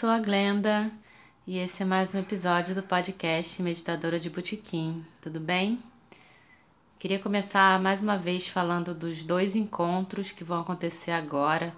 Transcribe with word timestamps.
sou 0.00 0.08
a 0.08 0.18
Glenda 0.18 0.90
e 1.46 1.58
esse 1.58 1.82
é 1.82 1.84
mais 1.84 2.14
um 2.14 2.18
episódio 2.20 2.74
do 2.74 2.82
podcast 2.82 3.62
Meditadora 3.62 4.18
de 4.18 4.30
Botequim. 4.30 5.04
Tudo 5.20 5.38
bem? 5.38 5.78
Queria 6.98 7.18
começar 7.18 7.78
mais 7.82 8.00
uma 8.00 8.16
vez 8.16 8.48
falando 8.48 8.94
dos 8.94 9.22
dois 9.24 9.54
encontros 9.54 10.32
que 10.32 10.42
vão 10.42 10.62
acontecer 10.62 11.10
agora, 11.10 11.76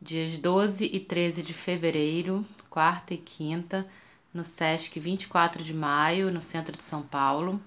dias 0.00 0.36
12 0.38 0.86
e 0.92 0.98
13 0.98 1.40
de 1.40 1.54
fevereiro, 1.54 2.44
quarta 2.68 3.14
e 3.14 3.16
quinta, 3.16 3.86
no 4.34 4.44
SESC 4.44 4.98
24 4.98 5.62
de 5.62 5.72
maio, 5.72 6.32
no 6.32 6.42
centro 6.42 6.76
de 6.76 6.82
São 6.82 7.02
Paulo, 7.02 7.62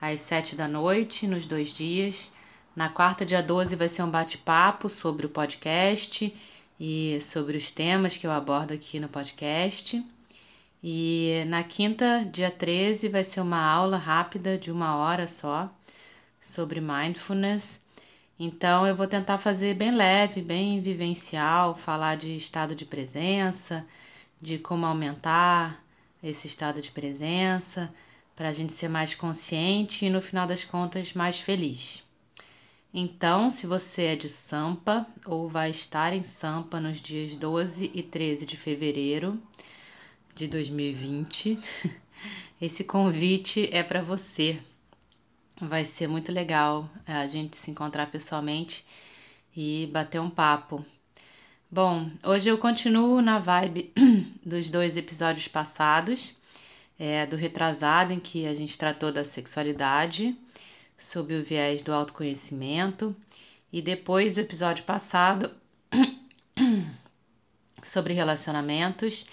às 0.00 0.20
7 0.20 0.54
da 0.54 0.68
noite, 0.68 1.26
nos 1.26 1.46
dois 1.46 1.70
dias. 1.70 2.30
Na 2.76 2.88
quarta, 2.88 3.26
dia 3.26 3.42
12, 3.42 3.74
vai 3.74 3.88
ser 3.88 4.04
um 4.04 4.10
bate-papo 4.10 4.88
sobre 4.88 5.26
o 5.26 5.30
podcast 5.30 6.32
e 6.84 7.20
sobre 7.20 7.56
os 7.56 7.70
temas 7.70 8.16
que 8.16 8.26
eu 8.26 8.32
abordo 8.32 8.74
aqui 8.74 8.98
no 8.98 9.06
podcast. 9.06 10.04
E 10.82 11.44
na 11.46 11.62
quinta, 11.62 12.28
dia 12.28 12.50
13, 12.50 13.08
vai 13.08 13.22
ser 13.22 13.40
uma 13.40 13.62
aula 13.64 13.96
rápida 13.96 14.58
de 14.58 14.68
uma 14.68 14.96
hora 14.96 15.28
só 15.28 15.72
sobre 16.40 16.80
mindfulness. 16.80 17.80
Então 18.36 18.84
eu 18.84 18.96
vou 18.96 19.06
tentar 19.06 19.38
fazer 19.38 19.74
bem 19.74 19.92
leve, 19.94 20.42
bem 20.42 20.80
vivencial, 20.80 21.76
falar 21.76 22.16
de 22.16 22.36
estado 22.36 22.74
de 22.74 22.84
presença, 22.84 23.86
de 24.40 24.58
como 24.58 24.84
aumentar 24.84 25.80
esse 26.20 26.48
estado 26.48 26.82
de 26.82 26.90
presença, 26.90 27.94
para 28.34 28.48
a 28.48 28.52
gente 28.52 28.72
ser 28.72 28.88
mais 28.88 29.14
consciente 29.14 30.04
e 30.04 30.10
no 30.10 30.20
final 30.20 30.48
das 30.48 30.64
contas 30.64 31.12
mais 31.12 31.38
feliz. 31.38 32.02
Então, 32.94 33.50
se 33.50 33.66
você 33.66 34.02
é 34.02 34.16
de 34.16 34.28
Sampa 34.28 35.06
ou 35.24 35.48
vai 35.48 35.70
estar 35.70 36.12
em 36.12 36.22
Sampa 36.22 36.78
nos 36.78 37.00
dias 37.00 37.38
12 37.38 37.90
e 37.94 38.02
13 38.02 38.44
de 38.44 38.54
fevereiro 38.54 39.42
de 40.34 40.46
2020, 40.46 41.58
esse 42.60 42.84
convite 42.84 43.66
é 43.72 43.82
para 43.82 44.02
você. 44.02 44.60
Vai 45.58 45.86
ser 45.86 46.06
muito 46.06 46.30
legal 46.30 46.86
é, 47.06 47.14
a 47.14 47.26
gente 47.26 47.56
se 47.56 47.70
encontrar 47.70 48.10
pessoalmente 48.10 48.84
e 49.56 49.88
bater 49.90 50.20
um 50.20 50.28
papo. 50.28 50.84
Bom, 51.70 52.10
hoje 52.22 52.50
eu 52.50 52.58
continuo 52.58 53.22
na 53.22 53.38
vibe 53.38 53.90
dos 54.44 54.70
dois 54.70 54.98
episódios 54.98 55.48
passados, 55.48 56.34
é, 56.98 57.24
do 57.24 57.36
retrasado, 57.36 58.12
em 58.12 58.20
que 58.20 58.46
a 58.46 58.52
gente 58.52 58.76
tratou 58.76 59.10
da 59.10 59.24
sexualidade, 59.24 60.36
sob 61.02 61.34
o 61.34 61.44
viés 61.44 61.82
do 61.82 61.92
autoconhecimento, 61.92 63.14
e 63.72 63.82
depois 63.82 64.34
do 64.34 64.40
episódio 64.40 64.84
passado, 64.84 65.50
sobre 67.82 68.14
relacionamentos, 68.14 69.26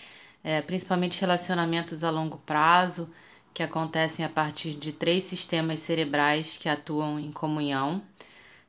é, 0.44 0.62
principalmente 0.62 1.22
relacionamentos 1.22 2.04
a 2.04 2.10
longo 2.10 2.38
prazo, 2.40 3.10
que 3.54 3.64
acontecem 3.64 4.24
a 4.26 4.30
partir 4.30 4.74
de 4.74 4.92
três 4.92 5.24
sistemas 5.24 5.80
cerebrais 5.80 6.58
que 6.58 6.70
atuam 6.70 7.20
em 7.20 7.32
comunhão, 7.32 8.02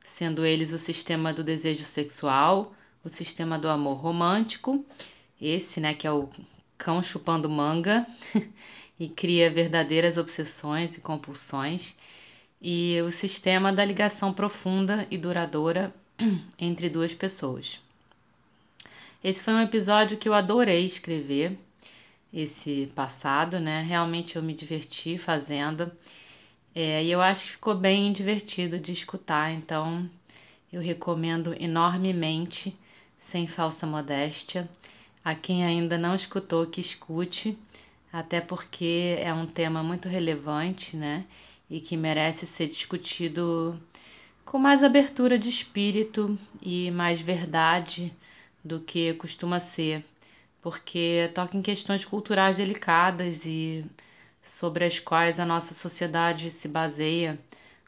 sendo 0.05 0.45
eles 0.45 0.73
o 0.73 0.79
sistema 0.79 1.33
do 1.33 1.45
desejo 1.45 1.85
sexual, 1.85 2.75
o 3.05 3.09
sistema 3.09 3.59
do 3.59 3.69
amor 3.69 3.99
romântico, 3.99 4.85
esse, 5.41 5.81
né, 5.81 5.95
que 5.95 6.07
é 6.07 6.13
o 6.13 6.29
cão 6.77 7.03
chupando 7.03 7.49
manga 7.49 8.07
e 8.99 9.09
cria 9.09 9.51
verdadeiras 9.51 10.17
obsessões 10.17 10.97
e 10.97 11.01
compulsões, 11.01 11.95
e 12.61 13.01
o 13.03 13.11
sistema 13.11 13.73
da 13.73 13.85
ligação 13.85 14.33
profunda 14.33 15.07
e 15.11 15.17
duradoura 15.17 15.95
entre 16.59 16.89
duas 16.91 17.15
pessoas. 17.15 17.81
Esse 19.23 19.43
foi 19.43 19.55
um 19.55 19.63
episódio 19.63 20.19
que 20.19 20.29
eu 20.29 20.35
adorei 20.35 20.85
escrever 20.85 21.59
esse 22.33 22.91
passado, 22.95 23.59
né? 23.59 23.83
Realmente 23.83 24.37
eu 24.37 24.43
me 24.43 24.55
diverti 24.55 25.19
fazendo. 25.19 25.91
É, 26.75 27.03
e 27.03 27.11
eu 27.11 27.21
acho 27.21 27.45
que 27.45 27.51
ficou 27.53 27.75
bem 27.75 28.13
divertido 28.13 28.79
de 28.79 28.93
escutar, 28.93 29.53
então 29.53 30.09
eu 30.73 30.81
recomendo 30.81 31.55
enormemente, 31.61 32.77
sem 33.19 33.47
falsa 33.47 33.87
modéstia, 33.87 34.71
a 35.25 35.35
quem 35.35 35.65
ainda 35.65 35.99
não 35.99 36.15
escutou 36.15 36.67
que 36.67 36.81
escute, 36.81 37.59
até 38.13 38.41
porque 38.41 39.17
é 39.19 39.35
um 39.35 39.47
tema 39.47 39.83
muito 39.83 40.09
relevante, 40.09 40.97
né? 40.97 41.25
E 41.71 41.81
que 41.81 41.97
merece 41.97 42.47
ser 42.47 42.67
discutido 42.67 43.81
com 44.45 44.59
mais 44.59 44.83
abertura 44.83 45.39
de 45.39 45.49
espírito 45.49 46.37
e 46.61 46.91
mais 46.91 47.21
verdade 47.21 48.13
do 48.65 48.81
que 48.81 49.15
costuma 49.15 49.61
ser 49.61 50.05
porque 50.61 51.31
toca 51.35 51.57
em 51.57 51.63
questões 51.63 52.05
culturais 52.05 52.57
delicadas 52.57 53.45
e 53.47 53.85
sobre 54.43 54.85
as 54.85 54.99
quais 54.99 55.41
a 55.41 55.47
nossa 55.47 55.75
sociedade 55.75 56.51
se 56.51 56.69
baseia, 56.69 57.39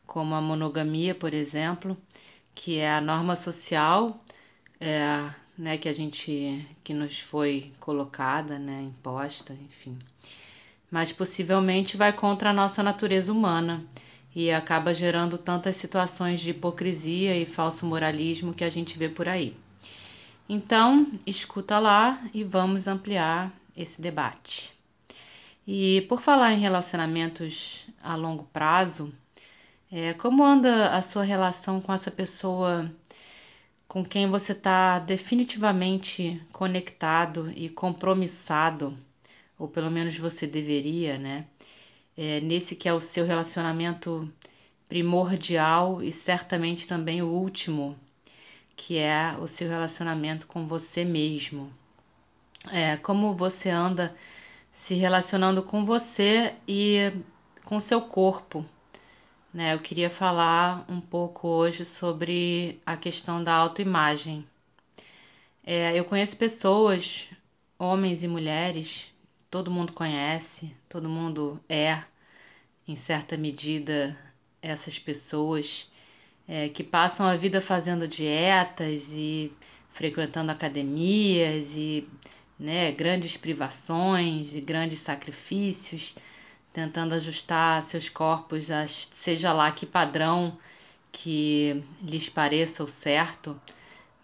como 0.06 0.34
a 0.34 0.40
monogamia, 0.40 1.14
por 1.14 1.34
exemplo, 1.34 1.96
que 2.54 2.78
é 2.78 2.90
a 2.94 3.00
norma 3.00 3.36
social 3.36 4.22
é, 4.80 5.30
né, 5.56 5.78
que 5.78 5.88
a 5.88 5.92
gente 5.92 6.66
que 6.82 6.94
nos 6.94 7.20
foi 7.20 7.72
colocada, 7.80 8.58
né, 8.58 8.82
imposta, 8.82 9.52
enfim. 9.54 9.98
Mas 10.92 11.10
possivelmente 11.10 11.96
vai 11.96 12.12
contra 12.12 12.50
a 12.50 12.52
nossa 12.52 12.82
natureza 12.82 13.32
humana 13.32 13.82
e 14.34 14.52
acaba 14.52 14.94
gerando 14.94 15.36
tantas 15.36 15.76
situações 15.76 16.38
de 16.38 16.50
hipocrisia 16.50 17.36
e 17.36 17.44
falso 17.44 17.84
moralismo 17.84 18.54
que 18.54 18.62
a 18.62 18.70
gente 18.70 18.96
vê 18.96 19.08
por 19.08 19.26
aí. 19.26 19.56
Então, 20.48 21.06
escuta 21.26 21.78
lá 21.78 22.22
e 22.32 22.44
vamos 22.44 22.86
ampliar 22.86 23.50
esse 23.76 24.00
debate. 24.00 24.70
E 25.66 26.02
por 26.08 26.20
falar 26.20 26.52
em 26.52 26.60
relacionamentos 26.60 27.86
a 28.02 28.14
longo 28.14 28.44
prazo, 28.52 29.12
é, 29.90 30.12
como 30.14 30.44
anda 30.44 30.88
a 30.90 31.00
sua 31.00 31.22
relação 31.22 31.80
com 31.80 31.92
essa 31.92 32.10
pessoa 32.10 32.90
com 33.92 34.02
quem 34.02 34.26
você 34.30 34.52
está 34.52 34.98
definitivamente 34.98 36.42
conectado 36.50 37.52
e 37.54 37.68
compromissado, 37.68 38.96
ou 39.62 39.68
pelo 39.68 39.92
menos 39.92 40.18
você 40.18 40.44
deveria, 40.44 41.16
né? 41.16 41.46
É, 42.16 42.40
nesse 42.40 42.74
que 42.74 42.88
é 42.88 42.92
o 42.92 43.00
seu 43.00 43.24
relacionamento 43.24 44.28
primordial 44.88 46.02
e 46.02 46.12
certamente 46.12 46.88
também 46.88 47.22
o 47.22 47.28
último 47.28 47.96
que 48.76 48.98
é 48.98 49.36
o 49.38 49.46
seu 49.46 49.68
relacionamento 49.68 50.48
com 50.48 50.66
você 50.66 51.04
mesmo. 51.04 51.72
É, 52.72 52.96
como 52.96 53.36
você 53.36 53.70
anda 53.70 54.12
se 54.72 54.94
relacionando 54.94 55.62
com 55.62 55.84
você 55.84 56.54
e 56.66 57.12
com 57.64 57.80
seu 57.80 58.00
corpo. 58.00 58.64
Né? 59.54 59.74
Eu 59.74 59.78
queria 59.78 60.10
falar 60.10 60.84
um 60.88 61.00
pouco 61.00 61.46
hoje 61.46 61.84
sobre 61.84 62.80
a 62.84 62.96
questão 62.96 63.44
da 63.44 63.54
autoimagem. 63.54 64.44
É, 65.64 65.96
eu 65.96 66.04
conheço 66.04 66.36
pessoas, 66.36 67.28
homens 67.78 68.24
e 68.24 68.28
mulheres, 68.28 69.11
todo 69.52 69.70
mundo 69.70 69.92
conhece, 69.92 70.74
todo 70.88 71.10
mundo 71.10 71.60
é, 71.68 72.02
em 72.88 72.96
certa 72.96 73.36
medida, 73.36 74.18
essas 74.62 74.98
pessoas 74.98 75.92
é, 76.48 76.70
que 76.70 76.82
passam 76.82 77.26
a 77.26 77.36
vida 77.36 77.60
fazendo 77.60 78.08
dietas 78.08 79.10
e 79.12 79.52
frequentando 79.92 80.50
academias 80.50 81.76
e 81.76 82.08
né, 82.58 82.92
grandes 82.92 83.36
privações 83.36 84.56
e 84.56 84.60
grandes 84.62 85.00
sacrifícios, 85.00 86.14
tentando 86.72 87.14
ajustar 87.14 87.82
seus 87.82 88.08
corpos 88.08 88.70
a 88.70 88.88
seja 88.88 89.52
lá 89.52 89.70
que 89.70 89.84
padrão 89.84 90.56
que 91.12 91.84
lhes 92.00 92.26
pareça 92.26 92.82
o 92.82 92.88
certo, 92.88 93.60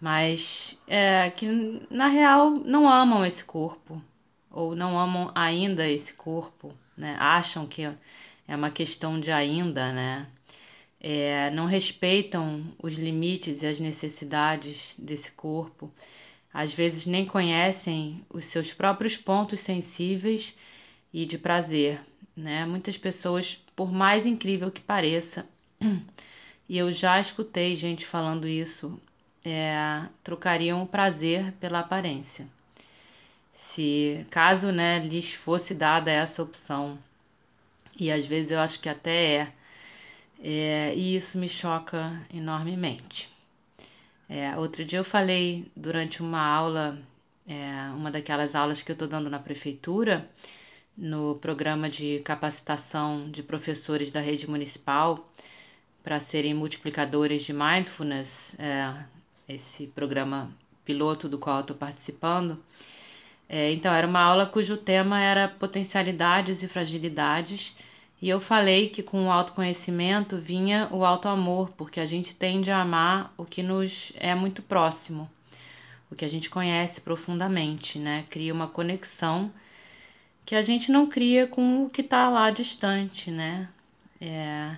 mas 0.01 0.81
é, 0.87 1.29
que 1.29 1.85
na 1.87 2.07
real 2.07 2.49
não 2.49 2.89
amam 2.89 3.23
esse 3.23 3.45
corpo, 3.45 4.01
ou 4.51 4.75
não 4.75 4.97
amam 4.97 5.31
ainda 5.35 5.87
esse 5.87 6.13
corpo, 6.13 6.73
né? 6.97 7.15
Acham 7.19 7.67
que 7.67 7.83
é 7.83 8.55
uma 8.55 8.69
questão 8.71 9.19
de 9.19 9.31
ainda, 9.31 9.91
né? 9.91 10.27
É, 10.99 11.49
não 11.51 11.65
respeitam 11.65 12.73
os 12.81 12.95
limites 12.95 13.61
e 13.61 13.67
as 13.67 13.79
necessidades 13.79 14.95
desse 14.97 15.31
corpo, 15.31 15.91
às 16.53 16.73
vezes 16.73 17.05
nem 17.05 17.25
conhecem 17.25 18.25
os 18.29 18.45
seus 18.45 18.73
próprios 18.73 19.15
pontos 19.15 19.59
sensíveis 19.61 20.55
e 21.13 21.25
de 21.25 21.37
prazer, 21.37 21.99
né? 22.35 22.65
Muitas 22.65 22.97
pessoas, 22.97 23.63
por 23.75 23.91
mais 23.91 24.25
incrível 24.25 24.71
que 24.71 24.81
pareça, 24.81 25.47
e 26.67 26.77
eu 26.77 26.91
já 26.91 27.19
escutei 27.21 27.75
gente 27.75 28.05
falando 28.05 28.47
isso, 28.47 28.99
é, 29.45 30.03
trocariam 30.23 30.83
o 30.83 30.87
prazer 30.87 31.53
pela 31.53 31.79
aparência. 31.79 32.47
Se 33.61 34.25
caso 34.31 34.71
né, 34.71 34.99
lhes 34.99 35.33
fosse 35.33 35.75
dada 35.75 36.09
essa 36.09 36.41
opção, 36.41 36.97
e 37.99 38.09
às 38.09 38.25
vezes 38.25 38.51
eu 38.51 38.59
acho 38.59 38.79
que 38.79 38.87
até 38.87 39.35
é, 39.35 39.53
é 40.41 40.95
e 40.95 41.15
isso 41.15 41.37
me 41.37 41.49
choca 41.49 42.19
enormemente. 42.33 43.29
É, 44.29 44.55
outro 44.57 44.85
dia 44.85 44.99
eu 44.99 45.03
falei 45.03 45.69
durante 45.75 46.21
uma 46.21 46.41
aula, 46.41 46.97
é, 47.47 47.91
uma 47.93 48.09
daquelas 48.09 48.55
aulas 48.55 48.81
que 48.81 48.91
eu 48.91 48.93
estou 48.93 49.07
dando 49.07 49.29
na 49.29 49.39
prefeitura, 49.39 50.27
no 50.97 51.35
programa 51.35 51.89
de 51.89 52.21
capacitação 52.21 53.29
de 53.29 53.43
professores 53.43 54.09
da 54.09 54.21
rede 54.21 54.49
municipal 54.49 55.29
para 56.01 56.19
serem 56.19 56.53
multiplicadores 56.53 57.43
de 57.43 57.53
mindfulness, 57.53 58.55
é, 58.57 59.03
esse 59.47 59.87
programa 59.87 60.49
piloto 60.85 61.27
do 61.27 61.37
qual 61.37 61.59
estou 61.59 61.75
participando. 61.75 62.57
É, 63.49 63.71
então, 63.71 63.91
era 63.91 64.05
uma 64.05 64.21
aula 64.21 64.45
cujo 64.45 64.77
tema 64.77 65.19
era 65.19 65.47
potencialidades 65.47 66.61
e 66.61 66.67
fragilidades, 66.67 67.75
e 68.21 68.29
eu 68.29 68.39
falei 68.39 68.89
que 68.89 69.01
com 69.01 69.25
o 69.25 69.31
autoconhecimento 69.31 70.37
vinha 70.37 70.87
o 70.91 71.03
auto-amor, 71.03 71.71
porque 71.71 71.99
a 71.99 72.05
gente 72.05 72.35
tende 72.35 72.69
a 72.69 72.81
amar 72.81 73.33
o 73.35 73.43
que 73.45 73.63
nos 73.63 74.13
é 74.17 74.35
muito 74.35 74.61
próximo, 74.61 75.27
o 76.11 76.15
que 76.15 76.23
a 76.23 76.27
gente 76.27 76.49
conhece 76.49 77.01
profundamente, 77.01 77.97
né? 77.97 78.25
Cria 78.29 78.53
uma 78.53 78.67
conexão 78.67 79.51
que 80.45 80.53
a 80.53 80.61
gente 80.61 80.91
não 80.91 81.07
cria 81.07 81.47
com 81.47 81.85
o 81.85 81.89
que 81.89 82.01
está 82.01 82.29
lá 82.29 82.51
distante, 82.51 83.31
né? 83.31 83.69
É, 84.21 84.75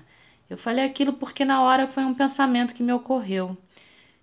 eu 0.50 0.58
falei 0.58 0.86
aquilo 0.86 1.14
porque 1.14 1.44
na 1.44 1.62
hora 1.62 1.88
foi 1.88 2.04
um 2.04 2.14
pensamento 2.14 2.76
que 2.76 2.84
me 2.84 2.94
ocorreu. 2.94 3.58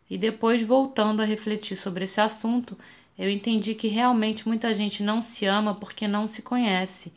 E 0.09 0.17
depois, 0.17 0.63
voltando 0.63 1.21
a 1.21 1.25
refletir 1.25 1.77
sobre 1.77 2.05
esse 2.05 2.21
assunto, 2.21 2.79
eu 3.19 3.29
entendi 3.29 3.75
que 3.75 3.89
realmente 3.89 4.47
muita 4.47 4.73
gente 4.75 5.03
não 5.03 5.21
se 5.23 5.45
ama 5.45 5.75
porque 5.75 6.07
não 6.07 6.29
se 6.29 6.41
conhece 6.41 7.13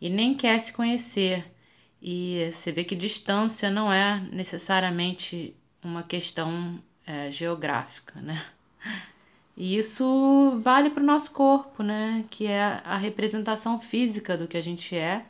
e 0.00 0.08
nem 0.08 0.34
quer 0.34 0.58
se 0.60 0.72
conhecer. 0.72 1.44
E 2.00 2.50
você 2.52 2.72
vê 2.72 2.82
que 2.82 2.96
distância 2.96 3.70
não 3.70 3.92
é 3.92 4.20
necessariamente 4.32 5.54
uma 5.84 6.02
questão 6.02 6.82
é, 7.06 7.30
geográfica, 7.30 8.20
né? 8.20 8.42
E 9.56 9.76
isso 9.76 10.58
vale 10.62 10.90
para 10.90 11.02
o 11.02 11.06
nosso 11.06 11.30
corpo, 11.30 11.82
né? 11.82 12.24
Que 12.30 12.46
é 12.46 12.80
a 12.84 12.96
representação 12.96 13.78
física 13.78 14.36
do 14.36 14.48
que 14.48 14.56
a 14.56 14.62
gente 14.62 14.96
é. 14.96 15.24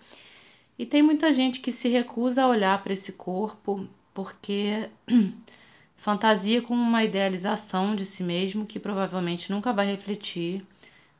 E 0.78 0.86
tem 0.86 1.02
muita 1.02 1.32
gente 1.32 1.60
que 1.60 1.72
se 1.72 1.88
recusa 1.88 2.42
a 2.42 2.48
olhar 2.48 2.82
para 2.82 2.92
esse 2.92 3.12
corpo 3.12 3.86
porque 4.14 4.88
fantasia 6.02 6.60
com 6.60 6.74
uma 6.74 7.04
idealização 7.04 7.94
de 7.94 8.04
si 8.04 8.24
mesmo 8.24 8.66
que 8.66 8.80
provavelmente 8.80 9.52
nunca 9.52 9.72
vai 9.72 9.86
refletir 9.86 10.66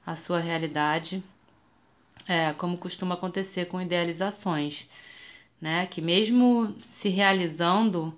a 0.04 0.16
sua 0.16 0.40
realidade, 0.40 1.22
é, 2.26 2.52
como 2.54 2.76
costuma 2.76 3.14
acontecer 3.14 3.66
com 3.66 3.80
idealizações, 3.80 4.90
né? 5.60 5.86
Que 5.86 6.02
mesmo 6.02 6.74
se 6.82 7.08
realizando 7.08 8.12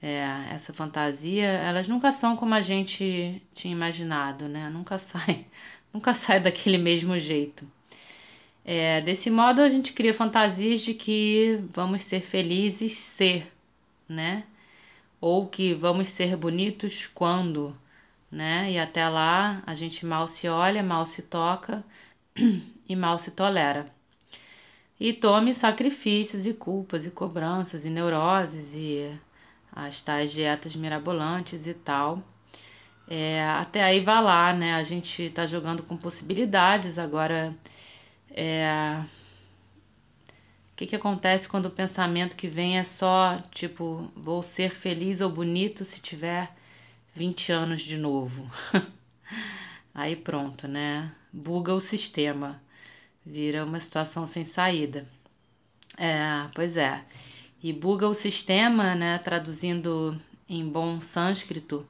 é, 0.00 0.24
essa 0.52 0.72
fantasia, 0.72 1.46
elas 1.46 1.88
nunca 1.88 2.12
são 2.12 2.36
como 2.36 2.54
a 2.54 2.60
gente 2.60 3.42
tinha 3.52 3.72
imaginado, 3.72 4.48
né? 4.48 4.70
Nunca 4.70 4.98
sai, 5.00 5.46
nunca 5.92 6.14
sai 6.14 6.38
daquele 6.38 6.78
mesmo 6.78 7.18
jeito. 7.18 7.66
É, 8.64 9.00
desse 9.00 9.30
modo 9.30 9.62
a 9.62 9.68
gente 9.68 9.92
cria 9.92 10.14
fantasias 10.14 10.80
de 10.80 10.94
que 10.94 11.58
vamos 11.72 12.04
ser 12.04 12.20
felizes 12.20 12.92
ser, 12.92 13.52
né? 14.08 14.44
Ou 15.20 15.48
que 15.48 15.74
vamos 15.74 16.08
ser 16.08 16.36
bonitos 16.36 17.06
quando, 17.06 17.76
né? 18.30 18.70
E 18.70 18.78
até 18.78 19.08
lá 19.08 19.62
a 19.66 19.74
gente 19.74 20.06
mal 20.06 20.28
se 20.28 20.48
olha, 20.48 20.82
mal 20.82 21.06
se 21.06 21.22
toca 21.22 21.84
e 22.88 22.96
mal 22.96 23.18
se 23.18 23.30
tolera. 23.30 23.92
E 25.00 25.12
tome 25.12 25.54
sacrifícios 25.54 26.46
e 26.46 26.52
culpas 26.52 27.06
e 27.06 27.10
cobranças 27.10 27.84
e 27.84 27.90
neuroses 27.90 28.74
e 28.74 29.18
as 29.72 30.02
tais 30.02 30.32
dietas 30.32 30.74
mirabolantes 30.74 31.66
e 31.66 31.74
tal. 31.74 32.22
É, 33.08 33.42
até 33.44 33.82
aí 33.82 34.00
vai 34.00 34.22
lá, 34.22 34.52
né? 34.52 34.74
A 34.74 34.82
gente 34.82 35.30
tá 35.30 35.46
jogando 35.46 35.82
com 35.82 35.96
possibilidades. 35.96 36.98
Agora, 36.98 37.54
é... 38.30 39.02
que, 40.78 40.86
que 40.86 40.94
acontece 40.94 41.48
quando 41.48 41.66
o 41.66 41.72
pensamento 41.72 42.36
que 42.36 42.46
vem 42.46 42.78
é 42.78 42.84
só 42.84 43.42
tipo, 43.50 44.08
vou 44.14 44.44
ser 44.44 44.70
feliz 44.70 45.20
ou 45.20 45.28
bonito 45.28 45.84
se 45.84 46.00
tiver 46.00 46.54
20 47.16 47.50
anos 47.50 47.80
de 47.80 47.98
novo? 47.98 48.48
aí 49.92 50.14
pronto, 50.14 50.68
né? 50.68 51.10
Buga 51.32 51.74
o 51.74 51.80
sistema, 51.80 52.62
vira 53.26 53.64
uma 53.64 53.80
situação 53.80 54.24
sem 54.24 54.44
saída. 54.44 55.04
É, 55.96 56.46
pois 56.54 56.76
é. 56.76 57.02
E 57.60 57.72
buga 57.72 58.08
o 58.08 58.14
sistema, 58.14 58.94
né, 58.94 59.18
traduzindo 59.18 60.16
em 60.48 60.64
bom 60.64 61.00
sânscrito, 61.00 61.84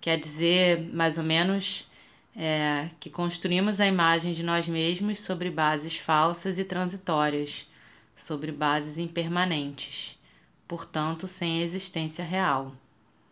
quer 0.00 0.18
dizer 0.18 0.80
mais 0.92 1.16
ou 1.16 1.22
menos 1.22 1.88
é, 2.34 2.90
que 2.98 3.08
construímos 3.08 3.78
a 3.78 3.86
imagem 3.86 4.32
de 4.32 4.42
nós 4.42 4.66
mesmos 4.66 5.20
sobre 5.20 5.48
bases 5.48 5.96
falsas 5.96 6.58
e 6.58 6.64
transitórias, 6.64 7.68
sobre 8.16 8.50
bases 8.50 8.96
impermanentes, 8.96 10.18
portanto 10.66 11.28
sem 11.28 11.60
existência 11.60 12.24
real, 12.24 12.72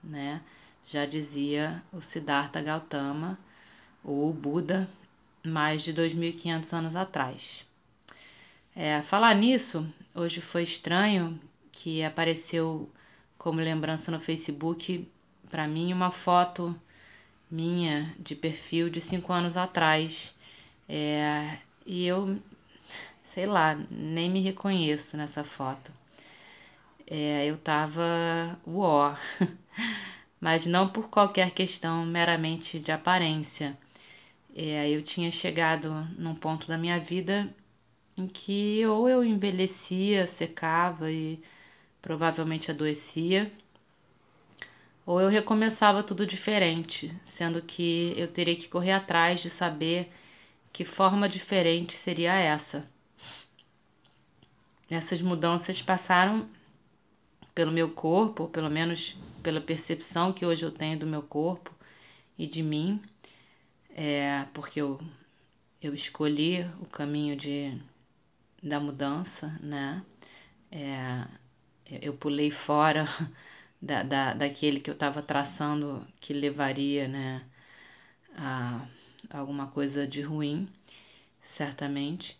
né? 0.02 0.40
Já 0.86 1.06
dizia 1.06 1.82
o 1.92 2.00
Siddhartha 2.00 2.60
Gautama, 2.60 3.38
ou 4.04 4.32
Buda, 4.32 4.88
mais 5.42 5.82
de 5.82 5.92
2.500 5.94 6.72
anos 6.72 6.94
atrás. 6.94 7.64
É, 8.76 9.00
falar 9.02 9.34
nisso, 9.34 9.86
hoje 10.14 10.40
foi 10.40 10.62
estranho 10.62 11.40
que 11.72 12.02
apareceu 12.04 12.90
como 13.38 13.60
lembrança 13.60 14.10
no 14.10 14.20
Facebook 14.20 15.08
para 15.50 15.68
mim 15.68 15.92
uma 15.92 16.10
foto 16.10 16.74
minha 17.50 18.14
de 18.18 18.34
perfil 18.34 18.90
de 18.90 19.00
cinco 19.00 19.32
anos 19.32 19.56
atrás. 19.56 20.34
É, 20.88 21.58
e 21.86 22.04
eu, 22.06 22.38
sei 23.34 23.46
lá, 23.46 23.76
nem 23.90 24.30
me 24.30 24.40
reconheço 24.40 25.16
nessa 25.16 25.42
foto. 25.42 25.92
É, 27.06 27.46
eu 27.46 27.58
tava 27.58 28.58
uó, 28.66 29.14
mas 30.40 30.66
não 30.66 30.88
por 30.88 31.08
qualquer 31.08 31.50
questão 31.50 32.06
meramente 32.06 32.78
de 32.78 32.92
aparência. 32.92 33.76
É, 34.56 34.88
eu 34.90 35.02
tinha 35.02 35.30
chegado 35.32 35.90
num 36.18 36.34
ponto 36.34 36.68
da 36.68 36.78
minha 36.78 37.00
vida 37.00 37.52
em 38.16 38.28
que 38.28 38.86
ou 38.86 39.08
eu 39.08 39.24
envelhecia, 39.24 40.26
secava 40.28 41.10
e 41.10 41.42
provavelmente 42.02 42.70
adoecia, 42.70 43.50
ou 45.06 45.20
eu 45.20 45.28
recomeçava 45.28 46.02
tudo 46.02 46.26
diferente, 46.26 47.14
sendo 47.24 47.60
que 47.62 48.14
eu 48.16 48.28
teria 48.28 48.56
que 48.56 48.68
correr 48.68 48.92
atrás 48.92 49.40
de 49.40 49.50
saber 49.50 50.12
que 50.72 50.84
forma 50.84 51.28
diferente 51.28 51.94
seria 51.94 52.34
essa. 52.34 52.93
Essas 54.90 55.20
mudanças 55.22 55.82
passaram 55.82 56.48
pelo 57.54 57.70
meu 57.72 57.90
corpo, 57.92 58.44
ou 58.44 58.48
pelo 58.48 58.70
menos 58.70 59.16
pela 59.42 59.60
percepção 59.60 60.32
que 60.32 60.44
hoje 60.44 60.64
eu 60.64 60.70
tenho 60.72 60.98
do 60.98 61.06
meu 61.06 61.22
corpo 61.22 61.72
e 62.38 62.46
de 62.46 62.62
mim, 62.62 63.00
é, 63.94 64.46
porque 64.54 64.80
eu, 64.80 65.00
eu 65.82 65.94
escolhi 65.94 66.62
o 66.80 66.86
caminho 66.86 67.36
de, 67.36 67.78
da 68.62 68.80
mudança, 68.80 69.56
né? 69.62 70.04
É, 70.72 71.26
eu 72.02 72.14
pulei 72.14 72.50
fora 72.50 73.06
da, 73.80 74.02
da, 74.02 74.34
daquele 74.34 74.80
que 74.80 74.90
eu 74.90 74.94
estava 74.94 75.22
traçando 75.22 76.06
que 76.20 76.32
levaria 76.32 77.08
né, 77.08 77.44
a 78.36 78.86
alguma 79.30 79.66
coisa 79.68 80.06
de 80.06 80.20
ruim, 80.22 80.68
certamente. 81.42 82.38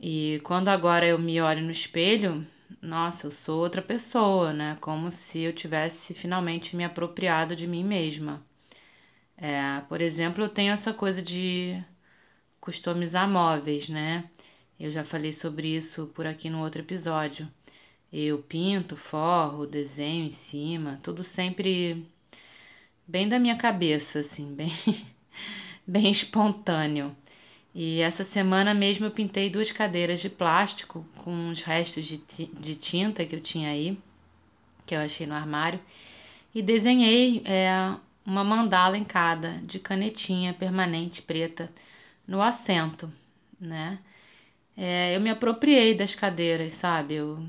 E 0.00 0.40
quando 0.44 0.68
agora 0.68 1.06
eu 1.06 1.18
me 1.18 1.40
olho 1.40 1.62
no 1.62 1.70
espelho, 1.70 2.44
nossa, 2.80 3.26
eu 3.26 3.30
sou 3.30 3.60
outra 3.60 3.80
pessoa, 3.80 4.52
né? 4.52 4.76
Como 4.80 5.10
se 5.10 5.40
eu 5.40 5.52
tivesse 5.52 6.14
finalmente 6.14 6.76
me 6.76 6.84
apropriado 6.84 7.54
de 7.56 7.66
mim 7.66 7.84
mesma. 7.84 8.44
É, 9.36 9.80
por 9.88 10.00
exemplo, 10.00 10.44
eu 10.44 10.48
tenho 10.48 10.72
essa 10.72 10.92
coisa 10.94 11.20
de 11.22 11.82
customizar 12.60 13.28
móveis, 13.28 13.88
né? 13.88 14.30
Eu 14.80 14.90
já 14.90 15.04
falei 15.04 15.32
sobre 15.32 15.68
isso 15.68 16.08
por 16.14 16.26
aqui 16.26 16.50
no 16.50 16.62
outro 16.62 16.80
episódio. 16.82 17.48
Eu 18.12 18.38
pinto, 18.38 18.96
forro, 18.96 19.66
desenho 19.66 20.26
em 20.26 20.30
cima, 20.30 21.00
tudo 21.02 21.24
sempre 21.24 22.06
bem 23.06 23.28
da 23.28 23.38
minha 23.38 23.56
cabeça, 23.56 24.20
assim, 24.20 24.54
bem, 24.56 24.72
bem 25.86 26.10
espontâneo. 26.10 27.16
E 27.74 28.00
essa 28.00 28.22
semana 28.22 28.74
mesmo 28.74 29.06
eu 29.06 29.10
pintei 29.10 29.48
duas 29.48 29.72
cadeiras 29.72 30.20
de 30.20 30.28
plástico 30.28 31.06
com 31.16 31.32
uns 31.32 31.62
restos 31.62 32.04
de, 32.04 32.18
de 32.18 32.74
tinta 32.76 33.24
que 33.24 33.34
eu 33.34 33.40
tinha 33.40 33.70
aí, 33.70 33.98
que 34.86 34.94
eu 34.94 35.00
achei 35.00 35.26
no 35.26 35.34
armário, 35.34 35.80
e 36.54 36.62
desenhei 36.62 37.42
é, 37.46 37.70
uma 38.26 38.44
mandala 38.44 38.98
em 38.98 39.04
cada, 39.04 39.52
de 39.62 39.78
canetinha 39.78 40.52
permanente 40.52 41.22
preta, 41.22 41.72
no 42.26 42.42
assento, 42.42 43.10
né? 43.58 43.98
É, 44.76 45.16
eu 45.16 45.20
me 45.20 45.30
apropriei 45.30 45.94
das 45.94 46.14
cadeiras, 46.14 46.74
sabe? 46.74 47.14
Eu, 47.14 47.46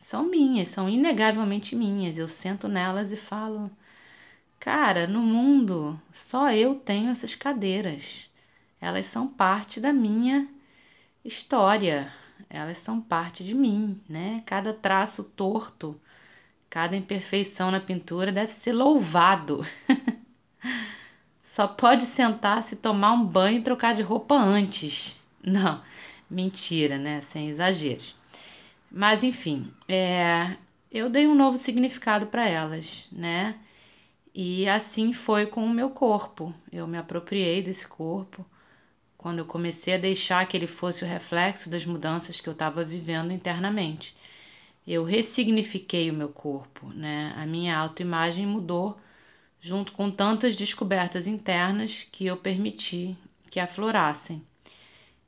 são 0.00 0.24
minhas, 0.28 0.68
são 0.68 0.88
inegavelmente 0.88 1.76
minhas. 1.76 2.18
Eu 2.18 2.28
sento 2.28 2.68
nelas 2.68 3.12
e 3.12 3.16
falo, 3.16 3.70
cara, 4.58 5.06
no 5.06 5.20
mundo 5.20 6.00
só 6.12 6.52
eu 6.52 6.74
tenho 6.76 7.10
essas 7.10 7.34
cadeiras 7.34 8.29
elas 8.80 9.06
são 9.06 9.28
parte 9.28 9.78
da 9.80 9.92
minha 9.92 10.48
história, 11.24 12.10
elas 12.48 12.78
são 12.78 13.00
parte 13.00 13.44
de 13.44 13.54
mim, 13.54 14.00
né? 14.08 14.42
Cada 14.46 14.72
traço 14.72 15.22
torto, 15.22 16.00
cada 16.68 16.96
imperfeição 16.96 17.70
na 17.70 17.80
pintura 17.80 18.32
deve 18.32 18.52
ser 18.52 18.72
louvado. 18.72 19.64
Só 21.42 21.66
pode 21.66 22.04
sentar 22.04 22.62
se 22.62 22.76
tomar 22.76 23.12
um 23.12 23.24
banho 23.24 23.58
e 23.58 23.62
trocar 23.62 23.94
de 23.94 24.02
roupa 24.02 24.34
antes. 24.34 25.16
Não, 25.44 25.82
mentira, 26.30 26.96
né? 26.96 27.20
Sem 27.22 27.50
exageros. 27.50 28.16
Mas 28.90 29.22
enfim, 29.22 29.70
é, 29.88 30.56
eu 30.90 31.10
dei 31.10 31.26
um 31.26 31.34
novo 31.34 31.58
significado 31.58 32.26
para 32.28 32.48
elas, 32.48 33.08
né? 33.12 33.56
E 34.34 34.68
assim 34.68 35.12
foi 35.12 35.46
com 35.46 35.64
o 35.64 35.70
meu 35.70 35.90
corpo. 35.90 36.54
Eu 36.72 36.86
me 36.86 36.96
apropriei 36.96 37.62
desse 37.62 37.86
corpo 37.86 38.46
quando 39.20 39.40
eu 39.40 39.44
comecei 39.44 39.92
a 39.92 39.98
deixar 39.98 40.46
que 40.46 40.56
ele 40.56 40.66
fosse 40.66 41.04
o 41.04 41.06
reflexo 41.06 41.68
das 41.68 41.84
mudanças 41.84 42.40
que 42.40 42.48
eu 42.48 42.54
estava 42.54 42.82
vivendo 42.82 43.34
internamente. 43.34 44.16
Eu 44.86 45.04
ressignifiquei 45.04 46.10
o 46.10 46.14
meu 46.14 46.30
corpo, 46.30 46.86
né? 46.88 47.30
A 47.36 47.44
minha 47.44 47.76
autoimagem 47.76 48.46
mudou 48.46 48.98
junto 49.60 49.92
com 49.92 50.10
tantas 50.10 50.56
descobertas 50.56 51.26
internas 51.26 52.08
que 52.10 52.24
eu 52.24 52.36
permiti 52.38 53.14
que 53.50 53.60
aflorassem. 53.60 54.42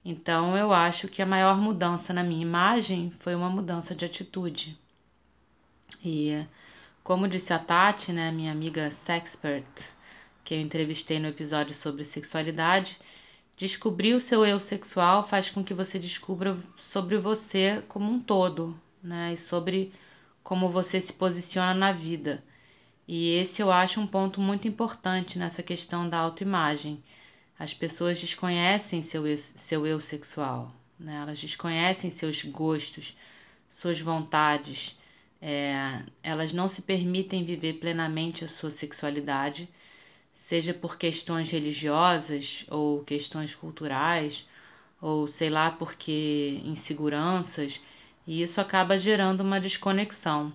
Então 0.02 0.56
eu 0.56 0.72
acho 0.72 1.06
que 1.06 1.20
a 1.20 1.26
maior 1.26 1.60
mudança 1.60 2.14
na 2.14 2.24
minha 2.24 2.40
imagem 2.40 3.12
foi 3.18 3.34
uma 3.34 3.50
mudança 3.50 3.94
de 3.94 4.06
atitude. 4.06 4.74
E 6.02 6.42
como 7.04 7.28
disse 7.28 7.52
a 7.52 7.58
Tati, 7.58 8.10
né, 8.10 8.32
minha 8.32 8.52
amiga 8.52 8.90
sexpert, 8.90 9.66
que 10.42 10.54
eu 10.54 10.60
entrevistei 10.62 11.20
no 11.20 11.28
episódio 11.28 11.74
sobre 11.74 12.06
sexualidade, 12.06 12.98
Descobrir 13.62 14.14
o 14.14 14.20
seu 14.20 14.44
eu 14.44 14.58
sexual 14.58 15.24
faz 15.24 15.48
com 15.48 15.62
que 15.62 15.72
você 15.72 15.96
descubra 15.96 16.58
sobre 16.76 17.16
você 17.16 17.80
como 17.86 18.10
um 18.10 18.18
todo, 18.18 18.76
né? 19.00 19.34
E 19.34 19.36
sobre 19.36 19.92
como 20.42 20.68
você 20.68 21.00
se 21.00 21.12
posiciona 21.12 21.72
na 21.72 21.92
vida. 21.92 22.42
E 23.06 23.36
esse 23.36 23.62
eu 23.62 23.70
acho 23.70 24.00
um 24.00 24.06
ponto 24.08 24.40
muito 24.40 24.66
importante 24.66 25.38
nessa 25.38 25.62
questão 25.62 26.08
da 26.08 26.18
autoimagem. 26.18 27.00
As 27.56 27.72
pessoas 27.72 28.20
desconhecem 28.20 29.00
seu 29.00 29.24
eu, 29.28 29.38
seu 29.38 29.86
eu 29.86 30.00
sexual, 30.00 30.74
né? 30.98 31.20
Elas 31.22 31.38
desconhecem 31.38 32.10
seus 32.10 32.42
gostos, 32.42 33.16
suas 33.70 34.00
vontades. 34.00 34.98
É, 35.40 36.02
elas 36.20 36.52
não 36.52 36.68
se 36.68 36.82
permitem 36.82 37.44
viver 37.44 37.74
plenamente 37.74 38.44
a 38.44 38.48
sua 38.48 38.72
sexualidade 38.72 39.68
seja 40.32 40.72
por 40.72 40.96
questões 40.96 41.50
religiosas 41.50 42.64
ou 42.68 43.04
questões 43.04 43.54
culturais, 43.54 44.46
ou 45.00 45.28
sei 45.28 45.50
lá, 45.50 45.70
porque 45.70 46.60
inseguranças, 46.64 47.80
e 48.26 48.42
isso 48.42 48.60
acaba 48.60 48.98
gerando 48.98 49.42
uma 49.42 49.60
desconexão. 49.60 50.52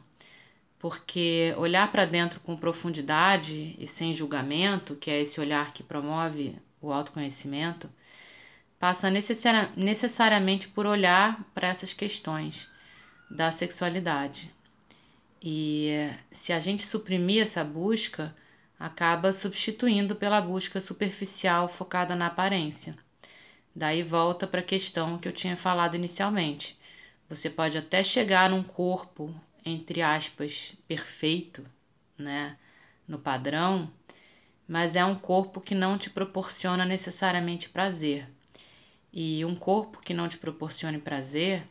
Porque 0.80 1.54
olhar 1.58 1.92
para 1.92 2.06
dentro 2.06 2.40
com 2.40 2.56
profundidade 2.56 3.76
e 3.80 3.88
sem 3.88 4.14
julgamento, 4.14 4.96
que 4.96 5.10
é 5.10 5.22
esse 5.22 5.40
olhar 5.40 5.74
que 5.74 5.84
promove 5.84 6.56
o 6.82 6.92
autoconhecimento, 6.94 7.90
passa 8.80 9.10
necessariamente 9.76 10.68
por 10.68 10.86
olhar 10.86 11.44
para 11.54 11.68
essas 11.68 11.94
questões 11.94 12.70
da 13.30 13.52
sexualidade. 13.52 14.54
E 15.42 16.10
se 16.32 16.54
a 16.54 16.60
gente 16.60 16.86
suprimir 16.86 17.44
essa 17.44 17.64
busca, 17.64 18.36
acaba 18.80 19.34
substituindo 19.34 20.16
pela 20.16 20.40
busca 20.40 20.80
superficial 20.80 21.68
focada 21.68 22.16
na 22.16 22.28
aparência. 22.28 22.96
Daí 23.76 24.04
volta 24.04 24.48
para 24.48 24.60
a 24.60 24.64
questão 24.64 25.18
que 25.18 25.28
eu 25.28 25.32
tinha 25.32 25.58
falado 25.58 25.96
inicialmente. 25.96 26.78
Você 27.30 27.50
pode 27.50 27.78
até 27.78 28.04
chegar 28.04 28.50
num 28.50 28.64
corpo, 28.64 29.34
entre 29.66 30.02
aspas, 30.02 30.74
perfeito, 30.88 31.66
né, 32.18 32.58
no 33.08 33.20
padrão, 33.20 33.90
mas 34.68 34.96
é 34.96 35.04
um 35.04 35.16
corpo 35.16 35.62
que 35.62 35.76
não 35.76 35.98
te 35.98 36.10
proporciona 36.10 36.86
necessariamente 36.86 37.70
prazer. 37.70 38.28
E 39.12 39.44
um 39.46 39.56
corpo 39.56 40.02
que 40.02 40.14
não 40.14 40.28
te 40.28 40.38
proporcione 40.38 41.00
prazer, 41.00 41.68